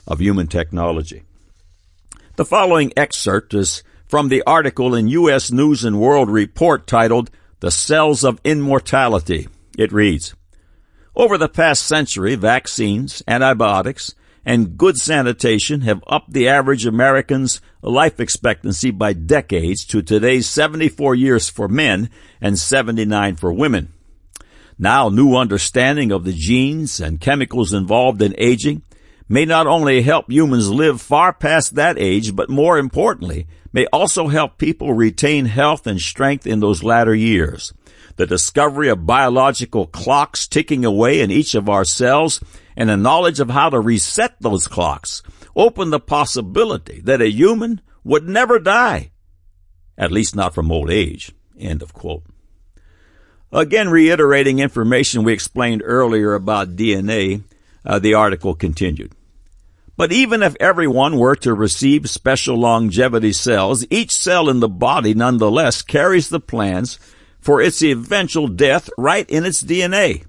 of 0.07 0.21
human 0.21 0.49
technology. 0.49 1.23
The 2.37 2.45
following 2.45 2.93
excerpt 2.97 3.55
is 3.55 3.85
from 4.09 4.29
the 4.29 4.43
article 4.47 4.95
in 4.95 5.07
U.S. 5.09 5.53
News 5.53 5.85
and 5.85 6.01
World 6.01 6.31
Report 6.31 6.87
titled 6.87 7.31
The 7.61 7.71
Cells 7.71 8.25
of 8.25 8.41
Immortality. 8.43 9.49
It 9.79 9.93
reads, 9.93 10.35
Over 11.15 11.39
the 11.39 11.49
past 11.49 11.87
century, 11.87 12.35
vaccines, 12.35 13.23
antibiotics, 13.29 14.15
and 14.45 14.77
good 14.77 14.97
sanitation 14.99 15.83
have 15.83 16.03
upped 16.07 16.33
the 16.33 16.49
average 16.49 16.87
American's 16.87 17.61
life 17.81 18.19
expectancy 18.21 18.91
by 18.91 19.13
decades 19.13 19.85
to 19.87 20.03
today's 20.03 20.49
74 20.49 21.15
years 21.15 21.49
for 21.49 21.69
men 21.69 22.11
and 22.41 22.59
79 22.59 23.37
for 23.37 23.53
women. 23.53 23.93
Now, 24.79 25.09
new 25.09 25.37
understanding 25.37 26.11
of 26.11 26.25
the 26.25 26.33
genes 26.33 27.01
and 27.01 27.21
chemicals 27.21 27.73
involved 27.73 28.21
in 28.21 28.35
aging 28.37 28.83
may 29.29 29.45
not 29.45 29.67
only 29.67 30.03
help 30.03 30.31
humans 30.31 30.71
live 30.71 31.01
far 31.01 31.33
past 31.33 31.75
that 31.75 31.99
age, 31.99 32.35
but 32.35 32.51
more 32.51 32.79
importantly, 32.79 33.47
may 33.73 33.87
also 33.87 34.29
help 34.29 34.59
people 34.59 34.93
retain 34.93 35.47
health 35.47 35.87
and 35.87 36.01
strength 36.01 36.47
in 36.47 36.61
those 36.61 36.83
latter 36.83 37.15
years. 37.15 37.73
The 38.17 38.27
discovery 38.27 38.89
of 38.89 39.07
biological 39.07 39.87
clocks 39.87 40.47
ticking 40.47 40.85
away 40.85 41.21
in 41.21 41.31
each 41.31 41.55
of 41.55 41.69
our 41.69 41.85
cells 41.85 42.41
and 42.77 42.89
the 42.89 42.97
knowledge 42.97 43.41
of 43.41 43.51
how 43.51 43.71
to 43.71 43.81
reset 43.81 44.37
those 44.41 44.67
clocks 44.67 45.23
opened 45.55 45.93
the 45.93 46.01
possibility 46.01 47.01
that 47.03 47.21
a 47.21 47.31
human 47.31 47.81
would 48.05 48.29
never 48.29 48.59
die, 48.59 49.11
at 49.97 50.13
least 50.13 50.35
not 50.35 50.55
from 50.55 50.73
old 50.73 50.91
age. 50.91 51.33
End 51.59 51.83
of 51.83 51.93
quote. 51.93 52.25
Again, 53.53 53.91
reiterating 53.91 54.61
information 54.61 55.25
we 55.25 55.33
explained 55.35 55.83
earlier 55.85 56.35
about 56.35 56.75
DNA, 56.75 57.43
uh, 57.85 57.99
the 57.99 58.15
article 58.15 58.55
continued. 58.55 59.13
But 59.95 60.11
even 60.11 60.43
if 60.43 60.57
everyone 60.59 61.19
were 61.19 61.37
to 61.37 61.53
receive 61.53 62.09
special 62.09 62.57
longevity 62.57 63.33
cells, 63.33 63.85
each 63.91 64.11
cell 64.11 64.49
in 64.49 64.61
the 64.61 64.69
body 64.69 65.13
nonetheless 65.13 65.83
carries 65.83 66.31
the 66.31 66.41
plans 66.41 66.99
for 67.41 67.61
its 67.61 67.83
eventual 67.83 68.49
death 68.49 68.89
right 68.97 69.29
in 69.29 69.45
its 69.45 69.63
DNA. 69.63 70.25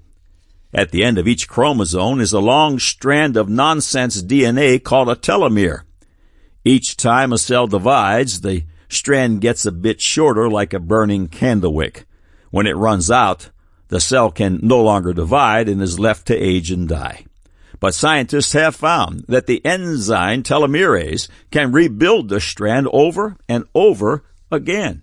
At 0.74 0.90
the 0.90 1.04
end 1.04 1.18
of 1.18 1.28
each 1.28 1.46
chromosome 1.46 2.20
is 2.20 2.32
a 2.32 2.40
long 2.40 2.80
strand 2.80 3.36
of 3.36 3.48
nonsense 3.48 4.20
DNA 4.20 4.82
called 4.82 5.08
a 5.08 5.14
telomere. 5.14 5.82
Each 6.64 6.96
time 6.96 7.32
a 7.32 7.38
cell 7.38 7.68
divides, 7.68 8.40
the 8.40 8.64
strand 8.88 9.40
gets 9.40 9.64
a 9.64 9.70
bit 9.70 10.00
shorter 10.00 10.50
like 10.50 10.72
a 10.72 10.80
burning 10.80 11.28
candle 11.28 11.72
wick. 11.72 12.06
When 12.50 12.66
it 12.66 12.76
runs 12.76 13.08
out, 13.08 13.50
the 13.88 14.00
cell 14.00 14.32
can 14.32 14.58
no 14.62 14.82
longer 14.82 15.12
divide 15.12 15.68
and 15.68 15.80
is 15.80 16.00
left 16.00 16.26
to 16.26 16.36
age 16.36 16.72
and 16.72 16.88
die. 16.88 17.26
But 17.78 17.94
scientists 17.94 18.52
have 18.52 18.74
found 18.74 19.26
that 19.28 19.46
the 19.46 19.64
enzyme 19.64 20.42
telomerase 20.42 21.28
can 21.52 21.70
rebuild 21.70 22.28
the 22.28 22.40
strand 22.40 22.88
over 22.92 23.36
and 23.48 23.64
over 23.74 24.24
again. 24.50 25.02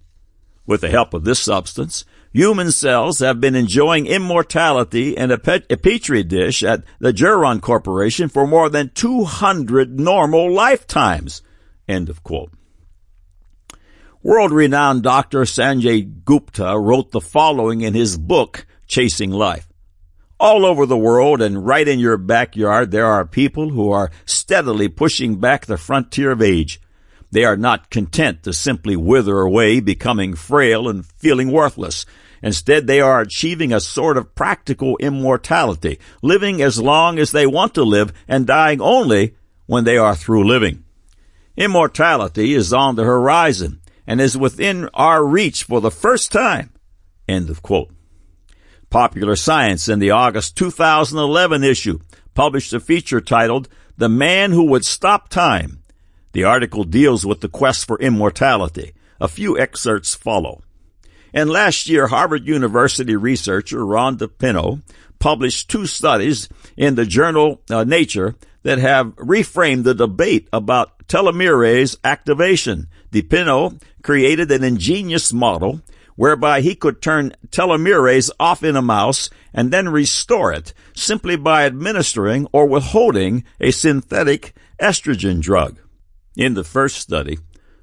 With 0.65 0.81
the 0.81 0.89
help 0.89 1.13
of 1.13 1.23
this 1.23 1.39
substance, 1.39 2.03
Human 2.33 2.71
cells 2.71 3.19
have 3.19 3.41
been 3.41 3.55
enjoying 3.55 4.07
immortality 4.07 5.17
in 5.17 5.31
a, 5.31 5.37
pet, 5.37 5.65
a 5.69 5.75
petri 5.75 6.23
dish 6.23 6.63
at 6.63 6.83
the 6.99 7.11
Geron 7.11 7.61
Corporation 7.61 8.29
for 8.29 8.47
more 8.47 8.69
than 8.69 8.91
200 8.93 9.99
normal 9.99 10.51
lifetimes. 10.53 11.41
End 11.89 12.09
of 12.09 12.23
quote. 12.23 12.51
World-renowned 14.23 15.03
Dr. 15.03 15.41
Sanjay 15.41 16.23
Gupta 16.23 16.77
wrote 16.79 17.11
the 17.11 17.19
following 17.19 17.81
in 17.81 17.95
his 17.95 18.17
book, 18.17 18.65
Chasing 18.87 19.31
Life. 19.31 19.67
All 20.39 20.65
over 20.65 20.85
the 20.85 20.97
world 20.97 21.41
and 21.41 21.65
right 21.65 21.87
in 21.87 21.99
your 21.99 22.17
backyard, 22.17 22.91
there 22.91 23.07
are 23.07 23.25
people 23.25 23.69
who 23.69 23.91
are 23.91 24.11
steadily 24.25 24.87
pushing 24.87 25.39
back 25.39 25.65
the 25.65 25.77
frontier 25.77 26.31
of 26.31 26.41
age. 26.41 26.79
They 27.31 27.45
are 27.45 27.57
not 27.57 27.89
content 27.89 28.43
to 28.43 28.53
simply 28.53 28.97
wither 28.97 29.39
away, 29.39 29.79
becoming 29.79 30.35
frail 30.35 30.89
and 30.89 31.05
feeling 31.05 31.51
worthless. 31.51 32.05
Instead, 32.43 32.87
they 32.87 32.99
are 32.99 33.21
achieving 33.21 33.71
a 33.71 33.79
sort 33.79 34.17
of 34.17 34.35
practical 34.35 34.97
immortality, 34.97 35.99
living 36.21 36.61
as 36.61 36.81
long 36.81 37.19
as 37.19 37.31
they 37.31 37.47
want 37.47 37.73
to 37.75 37.83
live 37.83 38.11
and 38.27 38.45
dying 38.45 38.81
only 38.81 39.35
when 39.65 39.85
they 39.85 39.97
are 39.97 40.15
through 40.15 40.45
living. 40.45 40.83
Immortality 41.55 42.53
is 42.53 42.73
on 42.73 42.95
the 42.95 43.03
horizon 43.03 43.81
and 44.05 44.19
is 44.19 44.37
within 44.37 44.89
our 44.93 45.23
reach 45.25 45.63
for 45.63 45.79
the 45.79 45.91
first 45.91 46.31
time. 46.31 46.71
End 47.27 47.49
of 47.49 47.61
quote. 47.61 47.91
Popular 48.89 49.37
Science 49.37 49.87
in 49.87 49.99
the 49.99 50.11
August 50.11 50.57
2011 50.57 51.63
issue 51.63 51.99
published 52.33 52.73
a 52.73 52.79
feature 52.79 53.21
titled 53.21 53.69
The 53.95 54.09
Man 54.09 54.51
Who 54.51 54.63
Would 54.65 54.83
Stop 54.83 55.29
Time 55.29 55.80
the 56.33 56.43
article 56.43 56.83
deals 56.83 57.25
with 57.25 57.41
the 57.41 57.49
quest 57.49 57.85
for 57.87 57.99
immortality. 57.99 58.93
A 59.19 59.27
few 59.27 59.57
excerpts 59.57 60.15
follow. 60.15 60.63
And 61.33 61.49
last 61.49 61.87
year, 61.87 62.07
Harvard 62.07 62.47
University 62.47 63.15
researcher 63.15 63.85
Ronald 63.85 64.19
DePinho 64.19 64.81
published 65.19 65.69
two 65.69 65.85
studies 65.85 66.49
in 66.75 66.95
the 66.95 67.05
journal 67.05 67.61
uh, 67.69 67.83
Nature 67.83 68.35
that 68.63 68.79
have 68.79 69.15
reframed 69.15 69.83
the 69.83 69.95
debate 69.95 70.47
about 70.51 71.07
telomerase 71.07 71.95
activation. 72.03 72.87
DePinho 73.11 73.81
created 74.03 74.51
an 74.51 74.63
ingenious 74.63 75.31
model 75.31 75.81
whereby 76.15 76.61
he 76.61 76.75
could 76.75 77.01
turn 77.01 77.33
telomerase 77.49 78.29
off 78.39 78.63
in 78.63 78.75
a 78.75 78.81
mouse 78.81 79.29
and 79.53 79.71
then 79.71 79.89
restore 79.89 80.51
it 80.51 80.73
simply 80.93 81.35
by 81.35 81.65
administering 81.65 82.47
or 82.51 82.65
withholding 82.67 83.43
a 83.59 83.71
synthetic 83.71 84.53
estrogen 84.79 85.41
drug. 85.41 85.79
In 86.35 86.53
the 86.53 86.63
first 86.63 86.97
study, 86.97 87.39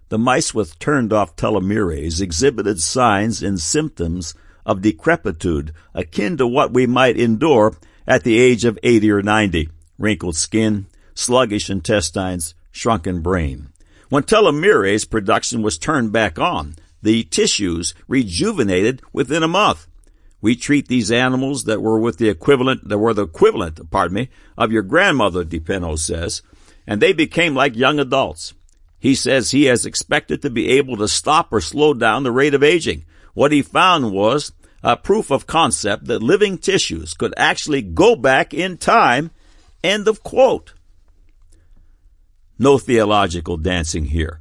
the 0.08 0.18
mice 0.18 0.54
with 0.54 0.78
turned 0.78 1.12
off 1.12 1.36
telomerase 1.36 2.22
exhibited 2.22 2.80
signs 2.80 3.42
and 3.42 3.60
symptoms 3.60 4.34
of 4.64 4.80
decrepitude 4.80 5.72
akin 5.92 6.38
to 6.38 6.46
what 6.46 6.72
we 6.72 6.86
might 6.86 7.18
endure 7.18 7.76
at 8.06 8.24
the 8.24 8.38
age 8.38 8.64
of 8.64 8.78
80 8.82 9.10
or 9.10 9.22
90. 9.22 9.68
Wrinkled 9.98 10.36
skin, 10.36 10.86
sluggish 11.14 11.68
intestines, 11.68 12.54
shrunken 12.70 13.20
brain. 13.20 13.68
When 14.08 14.22
telomerase 14.22 15.08
production 15.08 15.60
was 15.60 15.76
turned 15.76 16.12
back 16.12 16.38
on, 16.38 16.76
the 17.02 17.24
tissues 17.24 17.94
rejuvenated 18.06 19.02
within 19.12 19.42
a 19.42 19.48
month. 19.48 19.86
We 20.40 20.56
treat 20.56 20.88
these 20.88 21.10
animals 21.10 21.64
that 21.64 21.82
were 21.82 21.98
with 21.98 22.16
the 22.16 22.30
equivalent, 22.30 22.88
that 22.88 22.98
were 22.98 23.12
the 23.12 23.24
equivalent, 23.24 23.90
pardon 23.90 24.14
me, 24.14 24.28
of 24.56 24.72
your 24.72 24.82
grandmother, 24.82 25.44
DePinho 25.44 25.98
says, 25.98 26.42
and 26.88 27.02
they 27.02 27.12
became 27.12 27.54
like 27.54 27.76
young 27.76 28.00
adults. 28.00 28.54
He 28.98 29.14
says 29.14 29.50
he 29.50 29.64
has 29.64 29.84
expected 29.84 30.40
to 30.42 30.50
be 30.50 30.70
able 30.70 30.96
to 30.96 31.06
stop 31.06 31.52
or 31.52 31.60
slow 31.60 31.92
down 31.92 32.22
the 32.22 32.32
rate 32.32 32.54
of 32.54 32.64
aging. 32.64 33.04
What 33.34 33.52
he 33.52 33.62
found 33.62 34.10
was 34.10 34.52
a 34.82 34.96
proof 34.96 35.30
of 35.30 35.46
concept 35.46 36.06
that 36.06 36.22
living 36.22 36.56
tissues 36.56 37.12
could 37.12 37.34
actually 37.36 37.82
go 37.82 38.16
back 38.16 38.54
in 38.54 38.78
time. 38.78 39.30
End 39.84 40.08
of 40.08 40.22
quote. 40.22 40.72
No 42.58 42.78
theological 42.78 43.58
dancing 43.58 44.06
here. 44.06 44.40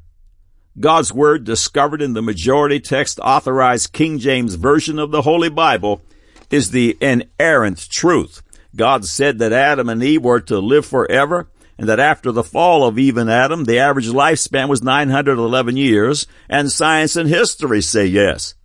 God's 0.79 1.11
Word, 1.11 1.43
discovered 1.43 2.01
in 2.01 2.13
the 2.13 2.21
majority 2.21 2.79
text 2.79 3.19
authorized 3.21 3.91
King 3.91 4.19
James 4.19 4.55
Version 4.55 4.99
of 4.99 5.11
the 5.11 5.23
Holy 5.23 5.49
Bible, 5.49 6.01
is 6.49 6.71
the 6.71 6.97
inerrant 7.01 7.89
truth. 7.89 8.41
God 8.75 9.03
said 9.05 9.39
that 9.39 9.51
Adam 9.51 9.89
and 9.89 10.01
Eve 10.01 10.23
were 10.23 10.39
to 10.41 10.59
live 10.59 10.85
forever, 10.85 11.49
and 11.77 11.87
that 11.87 11.99
after 11.99 12.31
the 12.31 12.43
fall 12.43 12.85
of 12.85 12.97
Eve 12.97 13.17
and 13.17 13.29
Adam, 13.29 13.65
the 13.65 13.79
average 13.79 14.07
lifespan 14.07 14.67
was 14.67 14.81
911 14.81 15.77
years, 15.77 16.25
and 16.49 16.71
science 16.71 17.15
and 17.15 17.29
history 17.29 17.81
say 17.81 18.05
yes. 18.05 18.55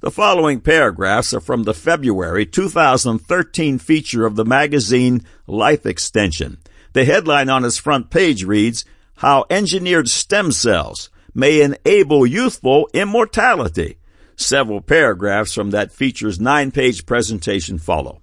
The 0.00 0.10
following 0.10 0.60
paragraphs 0.60 1.34
are 1.34 1.40
from 1.40 1.64
the 1.64 1.74
February 1.74 2.46
2013 2.46 3.78
feature 3.78 4.24
of 4.26 4.36
the 4.36 4.44
magazine 4.44 5.24
Life 5.46 5.84
Extension. 5.84 6.58
The 6.92 7.04
headline 7.04 7.50
on 7.50 7.64
its 7.64 7.78
front 7.78 8.08
page 8.08 8.44
reads, 8.44 8.84
How 9.16 9.44
Engineered 9.50 10.08
Stem 10.08 10.52
Cells 10.52 11.10
May 11.34 11.60
Enable 11.60 12.26
Youthful 12.26 12.88
Immortality. 12.94 13.98
Several 14.36 14.80
paragraphs 14.80 15.52
from 15.52 15.70
that 15.70 15.92
feature's 15.92 16.40
nine-page 16.40 17.04
presentation 17.04 17.78
follow. 17.78 18.22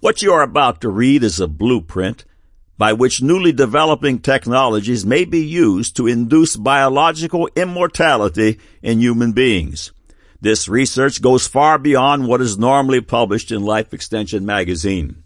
What 0.00 0.22
you 0.22 0.32
are 0.32 0.42
about 0.42 0.80
to 0.80 0.88
read 0.88 1.22
is 1.22 1.38
a 1.38 1.46
blueprint 1.46 2.24
by 2.78 2.92
which 2.92 3.22
newly 3.22 3.52
developing 3.52 4.18
technologies 4.18 5.06
may 5.06 5.24
be 5.24 5.44
used 5.44 5.96
to 5.96 6.06
induce 6.06 6.56
biological 6.56 7.48
immortality 7.54 8.58
in 8.82 9.00
human 9.00 9.32
beings. 9.32 9.92
This 10.40 10.68
research 10.68 11.22
goes 11.22 11.46
far 11.46 11.78
beyond 11.78 12.26
what 12.26 12.40
is 12.40 12.58
normally 12.58 13.00
published 13.00 13.52
in 13.52 13.62
Life 13.62 13.94
Extension 13.94 14.44
magazine. 14.44 15.22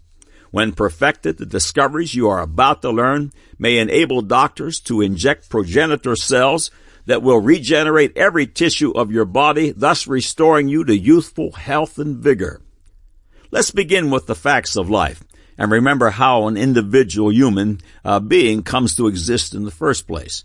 When 0.51 0.73
perfected, 0.73 1.37
the 1.37 1.45
discoveries 1.45 2.15
you 2.15 2.29
are 2.29 2.41
about 2.41 2.81
to 2.83 2.91
learn 2.91 3.31
may 3.57 3.79
enable 3.79 4.21
doctors 4.21 4.79
to 4.81 5.01
inject 5.01 5.49
progenitor 5.49 6.15
cells 6.15 6.71
that 7.05 7.23
will 7.23 7.39
regenerate 7.39 8.15
every 8.15 8.45
tissue 8.45 8.91
of 8.91 9.11
your 9.11 9.25
body, 9.25 9.71
thus 9.71 10.07
restoring 10.07 10.67
you 10.67 10.83
to 10.85 10.95
youthful 10.95 11.53
health 11.53 11.97
and 11.97 12.17
vigor. 12.17 12.61
Let's 13.49 13.71
begin 13.71 14.11
with 14.11 14.27
the 14.27 14.35
facts 14.35 14.75
of 14.75 14.89
life 14.89 15.23
and 15.57 15.71
remember 15.71 16.11
how 16.11 16.47
an 16.47 16.57
individual 16.57 17.31
human 17.31 17.81
uh, 18.05 18.19
being 18.19 18.63
comes 18.63 18.95
to 18.95 19.07
exist 19.07 19.53
in 19.53 19.65
the 19.65 19.71
first 19.71 20.07
place. 20.07 20.43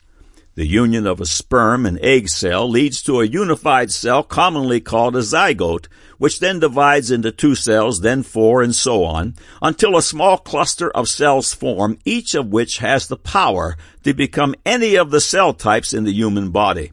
The 0.54 0.66
union 0.66 1.06
of 1.06 1.18
a 1.18 1.24
sperm 1.24 1.86
and 1.86 1.98
egg 2.00 2.28
cell 2.28 2.68
leads 2.68 3.02
to 3.04 3.20
a 3.20 3.26
unified 3.26 3.90
cell 3.90 4.22
commonly 4.22 4.80
called 4.80 5.16
a 5.16 5.20
zygote, 5.20 5.86
which 6.18 6.40
then 6.40 6.60
divides 6.60 7.10
into 7.10 7.32
two 7.32 7.54
cells, 7.54 8.02
then 8.02 8.22
four, 8.22 8.62
and 8.62 8.74
so 8.74 9.02
on, 9.02 9.34
until 9.62 9.96
a 9.96 10.02
small 10.02 10.36
cluster 10.36 10.90
of 10.90 11.08
cells 11.08 11.54
form, 11.54 11.98
each 12.04 12.34
of 12.34 12.48
which 12.48 12.78
has 12.78 13.06
the 13.06 13.16
power 13.16 13.78
to 14.04 14.12
become 14.12 14.54
any 14.66 14.94
of 14.94 15.10
the 15.10 15.22
cell 15.22 15.54
types 15.54 15.94
in 15.94 16.04
the 16.04 16.12
human 16.12 16.50
body. 16.50 16.92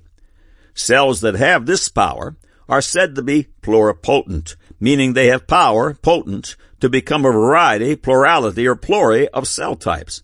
Cells 0.74 1.20
that 1.20 1.36
have 1.36 1.66
this 1.66 1.90
power 1.90 2.38
are 2.70 2.82
said 2.82 3.16
to 3.16 3.22
be 3.22 3.48
pluripotent, 3.62 4.56
meaning 4.80 5.12
they 5.12 5.28
have 5.28 5.48
power, 5.48 5.96
potent, 5.96 6.56
to 6.80 6.90
become 6.90 7.26
a 7.26 7.32
variety, 7.32 7.96
plurality, 7.96 8.68
or 8.68 8.76
pluri 8.76 9.28
of 9.34 9.48
cell 9.48 9.76
types. 9.76 10.24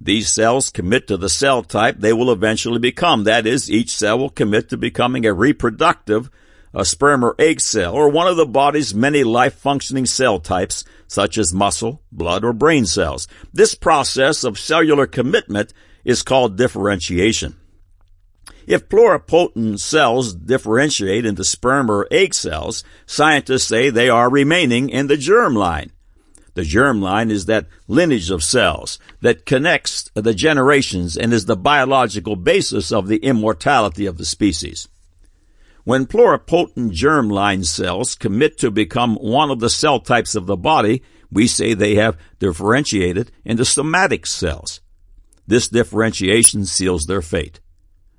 These 0.00 0.30
cells 0.30 0.70
commit 0.70 1.08
to 1.08 1.16
the 1.16 1.28
cell 1.28 1.62
type 1.62 1.96
they 1.98 2.12
will 2.12 2.30
eventually 2.30 2.78
become. 2.78 3.24
That 3.24 3.46
is, 3.46 3.70
each 3.70 3.90
cell 3.90 4.18
will 4.18 4.30
commit 4.30 4.68
to 4.68 4.76
becoming 4.76 5.26
a 5.26 5.32
reproductive, 5.32 6.30
a 6.72 6.84
sperm 6.84 7.24
or 7.24 7.34
egg 7.38 7.60
cell, 7.60 7.94
or 7.94 8.08
one 8.08 8.28
of 8.28 8.36
the 8.36 8.46
body's 8.46 8.94
many 8.94 9.24
life-functioning 9.24 10.06
cell 10.06 10.38
types, 10.38 10.84
such 11.08 11.36
as 11.36 11.52
muscle, 11.52 12.02
blood, 12.12 12.44
or 12.44 12.52
brain 12.52 12.86
cells. 12.86 13.26
This 13.52 13.74
process 13.74 14.44
of 14.44 14.58
cellular 14.58 15.06
commitment 15.06 15.72
is 16.04 16.22
called 16.22 16.56
differentiation. 16.56 17.56
If 18.68 18.90
pluripotent 18.90 19.80
cells 19.80 20.34
differentiate 20.34 21.24
into 21.24 21.42
sperm 21.42 21.90
or 21.90 22.06
egg 22.10 22.34
cells, 22.34 22.84
scientists 23.06 23.66
say 23.66 23.88
they 23.88 24.10
are 24.10 24.28
remaining 24.28 24.90
in 24.90 25.06
the 25.06 25.16
germ 25.16 25.54
line. 25.54 25.90
The 26.52 26.64
germ 26.64 27.00
line 27.00 27.30
is 27.30 27.46
that 27.46 27.66
lineage 27.86 28.30
of 28.30 28.44
cells 28.44 28.98
that 29.22 29.46
connects 29.46 30.10
the 30.12 30.34
generations 30.34 31.16
and 31.16 31.32
is 31.32 31.46
the 31.46 31.56
biological 31.56 32.36
basis 32.36 32.92
of 32.92 33.08
the 33.08 33.16
immortality 33.16 34.04
of 34.04 34.18
the 34.18 34.26
species. 34.26 34.86
When 35.84 36.04
pluripotent 36.04 36.92
germ 36.92 37.30
line 37.30 37.64
cells 37.64 38.14
commit 38.14 38.58
to 38.58 38.70
become 38.70 39.14
one 39.14 39.50
of 39.50 39.60
the 39.60 39.70
cell 39.70 39.98
types 39.98 40.34
of 40.34 40.44
the 40.44 40.58
body, 40.58 41.02
we 41.32 41.46
say 41.46 41.72
they 41.72 41.94
have 41.94 42.18
differentiated 42.38 43.32
into 43.46 43.64
somatic 43.64 44.26
cells. 44.26 44.82
This 45.46 45.68
differentiation 45.68 46.66
seals 46.66 47.06
their 47.06 47.22
fate. 47.22 47.60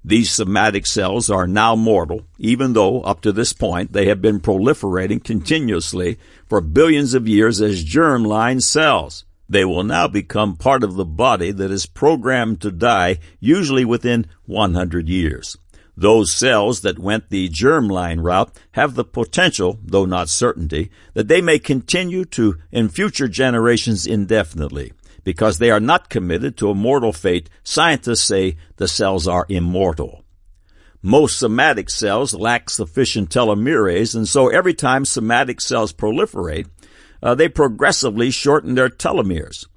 These 0.03 0.31
somatic 0.31 0.85
cells 0.85 1.29
are 1.29 1.47
now 1.47 1.75
mortal, 1.75 2.21
even 2.37 2.73
though 2.73 3.01
up 3.01 3.21
to 3.21 3.31
this 3.31 3.51
point 3.51 3.91
they 3.91 4.05
have 4.05 4.21
been 4.21 4.39
proliferating 4.39 5.23
continuously 5.23 6.17
for 6.47 6.61
billions 6.61 7.13
of 7.13 7.27
years 7.27 7.61
as 7.61 7.83
germ-line 7.83 8.61
cells. 8.61 9.25
They 9.49 9.65
will 9.65 9.83
now 9.83 10.07
become 10.07 10.55
part 10.55 10.83
of 10.83 10.95
the 10.95 11.05
body 11.05 11.51
that 11.51 11.71
is 11.71 11.85
programmed 11.85 12.61
to 12.61 12.71
die, 12.71 13.17
usually 13.39 13.83
within 13.83 14.27
100 14.45 15.09
years. 15.09 15.57
Those 15.97 16.31
cells 16.31 16.79
that 16.81 16.97
went 16.97 17.29
the 17.29 17.49
germline 17.49 18.23
route 18.23 18.57
have 18.71 18.95
the 18.95 19.03
potential, 19.03 19.79
though 19.83 20.05
not 20.05 20.29
certainty, 20.29 20.91
that 21.13 21.27
they 21.27 21.41
may 21.41 21.59
continue 21.59 22.23
to 22.25 22.55
in 22.71 22.87
future 22.87 23.27
generations 23.27 24.07
indefinitely. 24.07 24.93
Because 25.29 25.59
they 25.59 25.69
are 25.69 25.79
not 25.79 26.09
committed 26.09 26.57
to 26.57 26.71
a 26.71 26.73
mortal 26.73 27.13
fate, 27.13 27.51
scientists 27.63 28.23
say 28.23 28.57
the 28.77 28.87
cells 28.87 29.27
are 29.27 29.45
immortal. 29.47 30.23
Most 31.03 31.37
somatic 31.37 31.91
cells 31.91 32.33
lack 32.33 32.67
sufficient 32.71 33.29
telomerase, 33.29 34.15
and 34.15 34.27
so 34.27 34.47
every 34.47 34.73
time 34.73 35.05
somatic 35.05 35.61
cells 35.61 35.93
proliferate, 35.93 36.67
uh, 37.21 37.35
they 37.35 37.47
progressively 37.47 38.31
shorten 38.31 38.73
their 38.73 38.89
telomeres. 38.89 39.67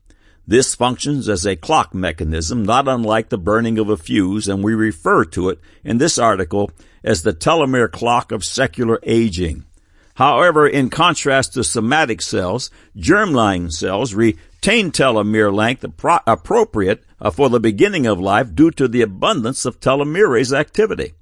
This 0.46 0.74
functions 0.74 1.28
as 1.28 1.46
a 1.46 1.54
clock 1.54 1.92
mechanism, 1.92 2.62
not 2.62 2.88
unlike 2.88 3.28
the 3.28 3.36
burning 3.36 3.78
of 3.78 3.90
a 3.90 3.98
fuse, 3.98 4.48
and 4.48 4.64
we 4.64 4.72
refer 4.72 5.26
to 5.26 5.50
it 5.50 5.60
in 5.84 5.98
this 5.98 6.16
article 6.16 6.70
as 7.04 7.24
the 7.24 7.34
telomere 7.34 7.92
clock 7.92 8.32
of 8.32 8.42
secular 8.42 8.98
aging. 9.02 9.66
However, 10.14 10.66
in 10.66 10.88
contrast 10.88 11.52
to 11.54 11.62
somatic 11.62 12.22
cells, 12.22 12.70
germline 12.96 13.70
cells 13.70 14.14
retain 14.62 14.92
telomere 14.92 15.52
length 15.52 15.84
appropriate 16.24 17.02
uh, 17.20 17.30
for 17.32 17.48
the 17.48 17.58
beginning 17.58 18.06
of 18.06 18.20
life 18.20 18.54
due 18.54 18.70
to 18.70 18.86
the 18.86 19.02
abundance 19.02 19.64
of 19.64 19.80
telomerase 19.80 20.56
activity. 20.56 21.14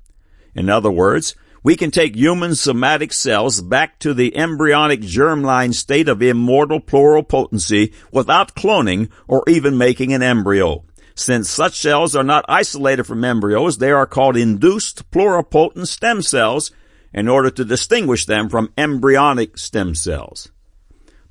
In 0.55 0.69
other 0.69 0.91
words, 0.91 1.35
we 1.63 1.75
can 1.75 1.91
take 1.91 2.15
human 2.15 2.55
somatic 2.55 3.15
cells 3.15 3.63
back 3.63 3.99
to 4.01 4.13
the 4.13 4.37
embryonic 4.37 5.01
germline 5.01 5.73
state 5.73 6.07
of 6.07 6.21
immortal 6.21 6.81
pluripotency 6.81 7.95
without 8.13 8.55
cloning 8.55 9.09
or 9.27 9.43
even 9.49 9.79
making 9.79 10.13
an 10.13 10.23
embryo. 10.23 10.85
Since 11.15 11.49
such 11.49 11.79
cells 11.79 12.15
are 12.15 12.23
not 12.23 12.45
isolated 12.47 13.05
from 13.05 13.25
embryos, 13.25 13.79
they 13.79 13.91
are 13.91 14.07
called 14.07 14.37
induced 14.37 15.11
pluripotent 15.11 15.87
stem 15.87 16.21
cells 16.21 16.73
in 17.15 17.27
order 17.27 17.51
to 17.51 17.65
distinguish 17.65 18.27
them 18.27 18.51
from 18.51 18.71
embryonic 18.77 19.57
stem 19.57 19.95
cells. 19.95 20.51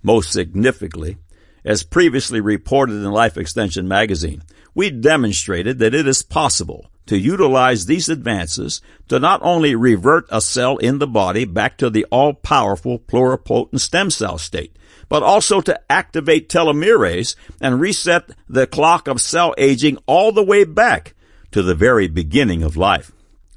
Most 0.01 0.31
significantly, 0.31 1.17
as 1.63 1.83
previously 1.83 2.41
reported 2.41 2.93
in 2.93 3.11
Life 3.11 3.37
Extension 3.37 3.87
magazine, 3.87 4.43
we 4.73 4.89
demonstrated 4.89 5.79
that 5.79 5.93
it 5.93 6.07
is 6.07 6.21
possible 6.21 6.89
to 7.05 7.17
utilize 7.17 7.85
these 7.85 8.07
advances 8.07 8.81
to 9.07 9.19
not 9.19 9.41
only 9.43 9.73
revert 9.73 10.25
a 10.29 10.39
cell 10.39 10.77
in 10.77 10.99
the 10.99 11.07
body 11.07 11.43
back 11.43 11.77
to 11.77 11.89
the 11.89 12.05
all-powerful 12.11 12.99
pluripotent 12.99 13.79
stem 13.79 14.11
cell 14.11 14.37
state, 14.37 14.75
but 15.09 15.23
also 15.23 15.59
to 15.59 15.79
activate 15.91 16.49
telomerase 16.49 17.35
and 17.59 17.81
reset 17.81 18.29
the 18.47 18.67
clock 18.67 19.07
of 19.07 19.19
cell 19.19 19.55
aging 19.57 19.97
all 20.05 20.31
the 20.31 20.43
way 20.43 20.63
back 20.63 21.15
to 21.51 21.63
the 21.63 21.73
very 21.73 22.07
beginning 22.07 22.61
of 22.61 22.77
life. 22.77 23.11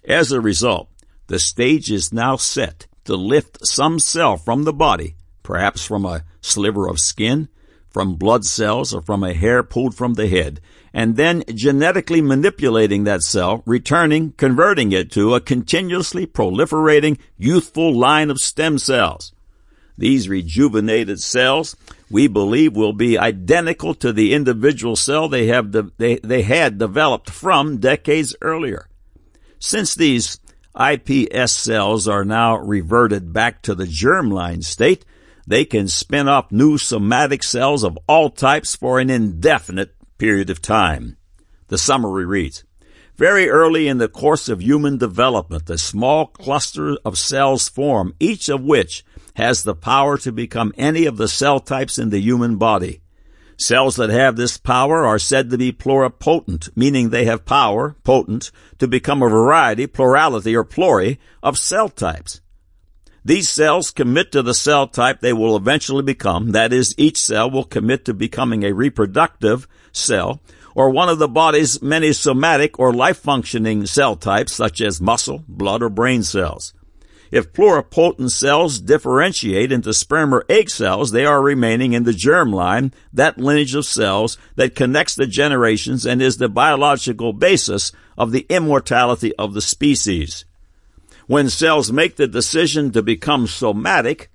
As 0.08 0.32
a 0.32 0.40
result, 0.40 0.88
the 1.26 1.38
stage 1.38 1.92
is 1.92 2.12
now 2.12 2.36
set 2.36 2.86
to 3.04 3.16
lift 3.16 3.66
some 3.66 3.98
cell 3.98 4.38
from 4.38 4.64
the 4.64 4.72
body, 4.72 5.14
perhaps 5.42 5.84
from 5.84 6.06
a 6.06 6.24
sliver 6.40 6.88
of 6.88 6.98
skin, 6.98 7.48
from 7.92 8.16
blood 8.16 8.44
cells, 8.44 8.94
or 8.94 9.02
from 9.02 9.22
a 9.22 9.34
hair 9.34 9.62
pulled 9.62 9.94
from 9.94 10.14
the 10.14 10.26
head, 10.26 10.60
and 10.92 11.16
then 11.16 11.42
genetically 11.54 12.20
manipulating 12.20 13.04
that 13.04 13.22
cell, 13.22 13.62
returning, 13.66 14.32
converting 14.32 14.92
it 14.92 15.10
to 15.12 15.34
a 15.34 15.40
continuously 15.40 16.26
proliferating 16.26 17.18
youthful 17.36 17.94
line 17.94 18.30
of 18.30 18.40
stem 18.40 18.78
cells. 18.78 19.32
These 19.96 20.28
rejuvenated 20.28 21.20
cells 21.20 21.76
we 22.10 22.26
believe 22.26 22.76
will 22.76 22.92
be 22.92 23.18
identical 23.18 23.94
to 23.94 24.12
the 24.12 24.34
individual 24.34 24.96
cell 24.96 25.28
they 25.28 25.46
have 25.46 25.70
de- 25.70 25.90
they, 25.96 26.16
they 26.16 26.42
had 26.42 26.78
developed 26.78 27.30
from 27.30 27.78
decades 27.78 28.36
earlier. 28.42 28.86
Since 29.58 29.94
these 29.94 30.38
iPS 30.76 31.50
cells 31.50 32.08
are 32.08 32.24
now 32.24 32.58
reverted 32.58 33.32
back 33.32 33.62
to 33.62 33.74
the 33.74 33.84
germline 33.84 34.62
state, 34.62 35.04
they 35.46 35.64
can 35.64 35.88
spin 35.88 36.28
up 36.28 36.52
new 36.52 36.78
somatic 36.78 37.42
cells 37.42 37.82
of 37.82 37.98
all 38.06 38.30
types 38.30 38.76
for 38.76 38.98
an 38.98 39.10
indefinite 39.10 39.94
period 40.18 40.50
of 40.50 40.62
time. 40.62 41.16
The 41.68 41.78
summary 41.78 42.26
reads, 42.26 42.64
very 43.16 43.48
early 43.48 43.88
in 43.88 43.98
the 43.98 44.08
course 44.08 44.48
of 44.48 44.62
human 44.62 44.96
development, 44.96 45.68
a 45.68 45.78
small 45.78 46.26
cluster 46.26 46.96
of 47.04 47.18
cells 47.18 47.68
form, 47.68 48.14
each 48.18 48.48
of 48.48 48.62
which 48.62 49.04
has 49.36 49.62
the 49.62 49.74
power 49.74 50.16
to 50.18 50.32
become 50.32 50.72
any 50.76 51.06
of 51.06 51.18
the 51.18 51.28
cell 51.28 51.60
types 51.60 51.98
in 51.98 52.10
the 52.10 52.20
human 52.20 52.56
body. 52.56 53.00
Cells 53.56 53.96
that 53.96 54.10
have 54.10 54.36
this 54.36 54.58
power 54.58 55.06
are 55.06 55.18
said 55.18 55.50
to 55.50 55.58
be 55.58 55.72
pluripotent, 55.72 56.70
meaning 56.74 57.10
they 57.10 57.26
have 57.26 57.44
power, 57.44 57.94
potent, 58.02 58.50
to 58.78 58.88
become 58.88 59.22
a 59.22 59.28
variety, 59.28 59.86
plurality, 59.86 60.56
or 60.56 60.64
pluri 60.64 61.18
of 61.42 61.58
cell 61.58 61.88
types. 61.88 62.40
These 63.24 63.48
cells 63.48 63.92
commit 63.92 64.32
to 64.32 64.42
the 64.42 64.54
cell 64.54 64.88
type 64.88 65.20
they 65.20 65.32
will 65.32 65.56
eventually 65.56 66.02
become. 66.02 66.50
That 66.50 66.72
is, 66.72 66.94
each 66.98 67.18
cell 67.18 67.50
will 67.50 67.64
commit 67.64 68.04
to 68.06 68.14
becoming 68.14 68.64
a 68.64 68.72
reproductive 68.72 69.68
cell 69.92 70.40
or 70.74 70.90
one 70.90 71.08
of 71.08 71.18
the 71.18 71.28
body's 71.28 71.82
many 71.82 72.12
somatic 72.12 72.78
or 72.78 72.92
life 72.92 73.18
functioning 73.18 73.86
cell 73.86 74.16
types 74.16 74.52
such 74.52 74.80
as 74.80 75.00
muscle, 75.00 75.44
blood, 75.46 75.82
or 75.82 75.88
brain 75.88 76.22
cells. 76.22 76.74
If 77.30 77.52
pluripotent 77.52 78.30
cells 78.30 78.78
differentiate 78.78 79.72
into 79.72 79.94
sperm 79.94 80.34
or 80.34 80.44
egg 80.50 80.68
cells, 80.68 81.12
they 81.12 81.24
are 81.24 81.40
remaining 81.40 81.94
in 81.94 82.04
the 82.04 82.12
germline, 82.12 82.92
that 83.12 83.38
lineage 83.38 83.74
of 83.74 83.86
cells 83.86 84.36
that 84.56 84.74
connects 84.74 85.14
the 85.14 85.26
generations 85.26 86.04
and 86.04 86.20
is 86.20 86.36
the 86.36 86.50
biological 86.50 87.32
basis 87.32 87.92
of 88.18 88.32
the 88.32 88.46
immortality 88.50 89.34
of 89.36 89.54
the 89.54 89.62
species. 89.62 90.44
When 91.32 91.48
cells 91.48 91.90
make 91.90 92.16
the 92.16 92.26
decision 92.26 92.92
to 92.92 93.02
become 93.02 93.46
somatic, 93.46 94.30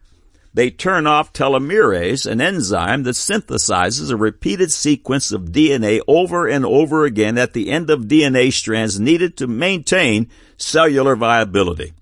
they 0.51 0.71
turn 0.71 1.05
off 1.05 1.31
telomerase, 1.31 2.25
an 2.25 2.41
enzyme 2.41 3.03
that 3.03 3.11
synthesizes 3.11 4.09
a 4.09 4.15
repeated 4.15 4.71
sequence 4.71 5.31
of 5.31 5.51
DNA 5.51 6.01
over 6.07 6.47
and 6.47 6.65
over 6.65 7.05
again 7.05 7.37
at 7.37 7.53
the 7.53 7.69
end 7.69 7.91
of 7.91 8.05
DNA 8.05 8.51
strands 8.51 8.99
needed 8.99 9.37
to 9.37 9.45
maintain 9.45 10.31
cellular 10.57 11.15
viability. 11.15 11.93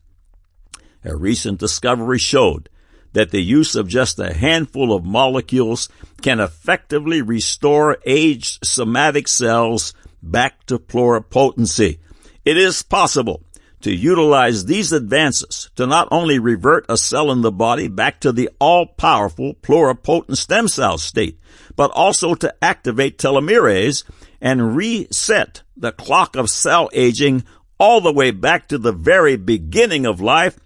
A 1.04 1.14
recent 1.14 1.60
discovery 1.60 2.18
showed 2.18 2.70
that 3.12 3.32
the 3.32 3.44
use 3.44 3.76
of 3.76 3.90
just 3.90 4.18
a 4.18 4.34
handful 4.34 4.96
of 4.96 5.04
molecules 5.04 5.90
can 6.22 6.40
effectively 6.40 7.22
restore 7.22 7.98
aged 8.06 8.66
somatic 8.66 9.28
cells 9.28 9.94
back 10.24 10.66
to 10.68 10.80
pluripotency. 10.80 12.00
It 12.46 12.56
is 12.56 12.82
possible 12.82 13.45
to 13.86 13.94
utilize 13.94 14.66
these 14.66 14.92
advances 14.92 15.70
to 15.76 15.86
not 15.86 16.08
only 16.10 16.40
revert 16.40 16.84
a 16.90 16.98
cell 16.98 17.32
in 17.32 17.42
the 17.42 17.52
body 17.52 17.88
back 17.88 18.20
to 18.20 18.32
the 18.32 18.50
all-powerful 18.60 19.54
pluripotent 19.62 20.36
stem 20.36 20.68
cell 20.68 20.98
state, 20.98 21.40
but 21.76 21.92
also 21.92 22.34
to 22.34 22.52
activate 22.64 23.20
telomerase 23.20 24.04
and 24.42 24.76
reset 24.76 25.62
the 25.78 25.92
clock 25.92 26.36
of 26.36 26.50
cell 26.50 26.90
aging 26.94 27.44
all 27.78 28.02
the 28.02 28.12
way 28.12 28.32
back 28.32 28.68
to 28.68 28.80
the 28.80 28.92
very 28.92 29.38
beginning 29.38 30.08
of 30.08 30.20
life 30.20 30.60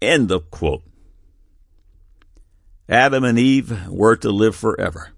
End 0.00 0.30
of 0.30 0.50
quote. 0.50 0.82
Adam 2.88 3.24
and 3.24 3.38
Eve 3.38 3.88
were 3.88 4.16
to 4.16 4.30
live 4.30 4.56
forever. 4.56 5.10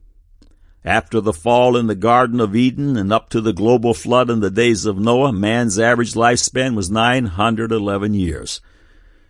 After 0.84 1.20
the 1.20 1.32
fall 1.32 1.76
in 1.76 1.86
the 1.86 1.94
Garden 1.94 2.40
of 2.40 2.56
Eden 2.56 2.96
and 2.96 3.12
up 3.12 3.28
to 3.30 3.40
the 3.40 3.52
global 3.52 3.94
flood 3.94 4.28
in 4.28 4.40
the 4.40 4.50
days 4.50 4.84
of 4.84 4.98
Noah, 4.98 5.32
man's 5.32 5.78
average 5.78 6.14
lifespan 6.14 6.74
was 6.74 6.90
911 6.90 8.14
years. 8.14 8.60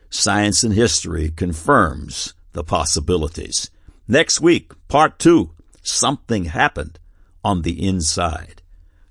Science 0.08 0.64
and 0.64 0.72
history 0.72 1.30
confirms 1.30 2.32
the 2.52 2.64
possibilities. 2.64 3.70
Next 4.08 4.40
week, 4.40 4.72
part 4.88 5.18
two, 5.18 5.50
something 5.82 6.46
happened 6.46 6.98
on 7.44 7.62
the 7.62 7.86
inside. 7.86 8.62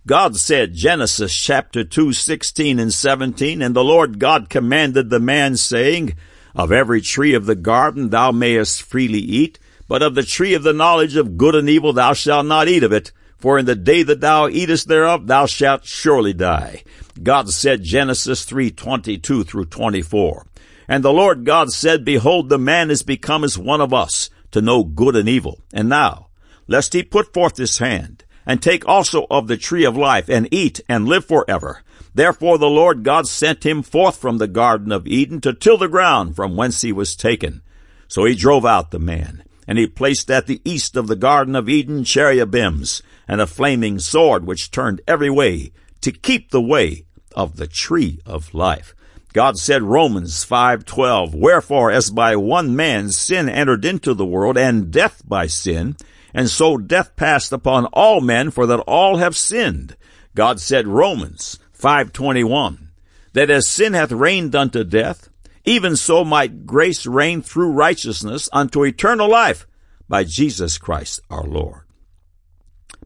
God 0.07 0.35
said, 0.35 0.73
Genesis 0.73 1.35
chapter 1.35 1.83
2, 1.83 2.11
16 2.11 2.79
and 2.79 2.91
17, 2.91 3.61
and 3.61 3.75
the 3.75 3.83
Lord 3.83 4.17
God 4.17 4.49
commanded 4.49 5.11
the 5.11 5.19
man 5.19 5.57
saying, 5.57 6.15
Of 6.55 6.71
every 6.71 7.01
tree 7.01 7.35
of 7.35 7.45
the 7.45 7.55
garden 7.55 8.09
thou 8.09 8.31
mayest 8.31 8.81
freely 8.81 9.19
eat, 9.19 9.59
but 9.91 10.01
of 10.01 10.15
the 10.15 10.23
tree 10.23 10.53
of 10.53 10.63
the 10.63 10.71
knowledge 10.71 11.17
of 11.17 11.35
good 11.35 11.53
and 11.53 11.67
evil 11.67 11.91
thou 11.91 12.13
shalt 12.13 12.45
not 12.45 12.69
eat 12.69 12.81
of 12.81 12.93
it, 12.93 13.11
for 13.37 13.59
in 13.59 13.65
the 13.65 13.75
day 13.75 14.03
that 14.03 14.21
thou 14.21 14.47
eatest 14.47 14.87
thereof 14.87 15.27
thou 15.27 15.45
shalt 15.45 15.83
surely 15.83 16.31
die. 16.31 16.81
God 17.21 17.49
said, 17.49 17.83
Genesis 17.83 18.45
3, 18.45 18.71
22 18.71 19.43
through 19.43 19.65
24. 19.65 20.45
And 20.87 21.03
the 21.03 21.11
Lord 21.11 21.43
God 21.43 21.73
said, 21.73 22.05
Behold, 22.05 22.47
the 22.47 22.57
man 22.57 22.89
is 22.89 23.03
become 23.03 23.43
as 23.43 23.57
one 23.57 23.81
of 23.81 23.93
us, 23.93 24.29
to 24.51 24.61
know 24.61 24.85
good 24.85 25.17
and 25.17 25.27
evil. 25.27 25.59
And 25.73 25.89
now, 25.89 26.27
lest 26.67 26.93
he 26.93 27.03
put 27.03 27.33
forth 27.33 27.57
his 27.57 27.79
hand, 27.79 28.23
and 28.45 28.61
take 28.61 28.87
also 28.87 29.27
of 29.29 29.49
the 29.49 29.57
tree 29.57 29.83
of 29.83 29.97
life, 29.97 30.29
and 30.29 30.47
eat, 30.53 30.79
and 30.87 31.05
live 31.05 31.25
forever. 31.25 31.83
Therefore 32.15 32.57
the 32.57 32.69
Lord 32.69 33.03
God 33.03 33.27
sent 33.27 33.65
him 33.65 33.83
forth 33.83 34.15
from 34.15 34.37
the 34.37 34.47
Garden 34.47 34.93
of 34.93 35.05
Eden 35.05 35.41
to 35.41 35.51
till 35.51 35.77
the 35.77 35.89
ground 35.89 36.37
from 36.37 36.55
whence 36.55 36.81
he 36.81 36.93
was 36.93 37.13
taken. 37.13 37.61
So 38.07 38.23
he 38.23 38.35
drove 38.35 38.65
out 38.65 38.91
the 38.91 38.99
man, 38.99 39.43
and 39.71 39.79
he 39.79 39.87
placed 39.87 40.29
at 40.29 40.47
the 40.47 40.59
east 40.65 40.97
of 40.97 41.07
the 41.07 41.15
Garden 41.15 41.55
of 41.55 41.69
Eden 41.69 42.03
cherubims, 42.03 43.01
and 43.25 43.39
a 43.39 43.47
flaming 43.47 43.99
sword 43.99 44.45
which 44.45 44.69
turned 44.69 44.99
every 45.07 45.29
way, 45.29 45.71
to 46.01 46.11
keep 46.11 46.51
the 46.51 46.61
way 46.61 47.05
of 47.37 47.55
the 47.55 47.67
tree 47.67 48.19
of 48.25 48.53
life. 48.53 48.93
God 49.31 49.57
said 49.57 49.81
Romans 49.81 50.43
5:12, 50.43 51.33
Wherefore 51.33 51.89
as 51.89 52.09
by 52.11 52.35
one 52.35 52.75
man 52.75 53.11
sin 53.11 53.47
entered 53.47 53.85
into 53.85 54.13
the 54.13 54.25
world, 54.25 54.57
and 54.57 54.91
death 54.91 55.21
by 55.25 55.47
sin, 55.47 55.95
and 56.33 56.49
so 56.49 56.75
death 56.75 57.15
passed 57.15 57.53
upon 57.53 57.85
all 57.93 58.19
men 58.19 58.51
for 58.51 58.65
that 58.67 58.81
all 58.81 59.19
have 59.19 59.37
sinned. 59.37 59.95
God 60.35 60.59
said 60.59 60.85
Romans 60.85 61.59
5:21 61.71 62.89
that 63.31 63.49
as 63.49 63.69
sin 63.69 63.93
hath 63.93 64.11
reigned 64.11 64.53
unto 64.53 64.83
death 64.83 65.29
even 65.65 65.95
so 65.95 66.23
might 66.23 66.65
grace 66.65 67.05
reign 67.05 67.41
through 67.41 67.71
righteousness 67.71 68.49
unto 68.51 68.83
eternal 68.83 69.29
life 69.29 69.67
by 70.07 70.23
Jesus 70.23 70.77
Christ 70.77 71.21
our 71.29 71.43
Lord. 71.43 71.81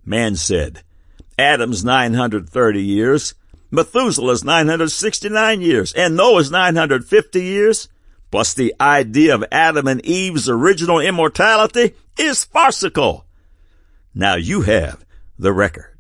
Man 0.05 0.35
said, 0.35 0.81
Adam's 1.37 1.83
930 1.83 2.81
years, 2.81 3.33
Methuselah's 3.71 4.43
969 4.43 5.61
years, 5.61 5.93
and 5.93 6.15
Noah's 6.15 6.49
950 6.51 7.43
years, 7.43 7.89
plus 8.31 8.53
the 8.53 8.73
idea 8.79 9.35
of 9.35 9.43
Adam 9.51 9.87
and 9.87 10.05
Eve's 10.05 10.47
original 10.47 10.99
immortality 10.99 11.93
is 12.17 12.43
farcical. 12.43 13.25
Now 14.13 14.35
you 14.35 14.61
have 14.61 15.05
the 15.37 15.51
record. 15.51 15.94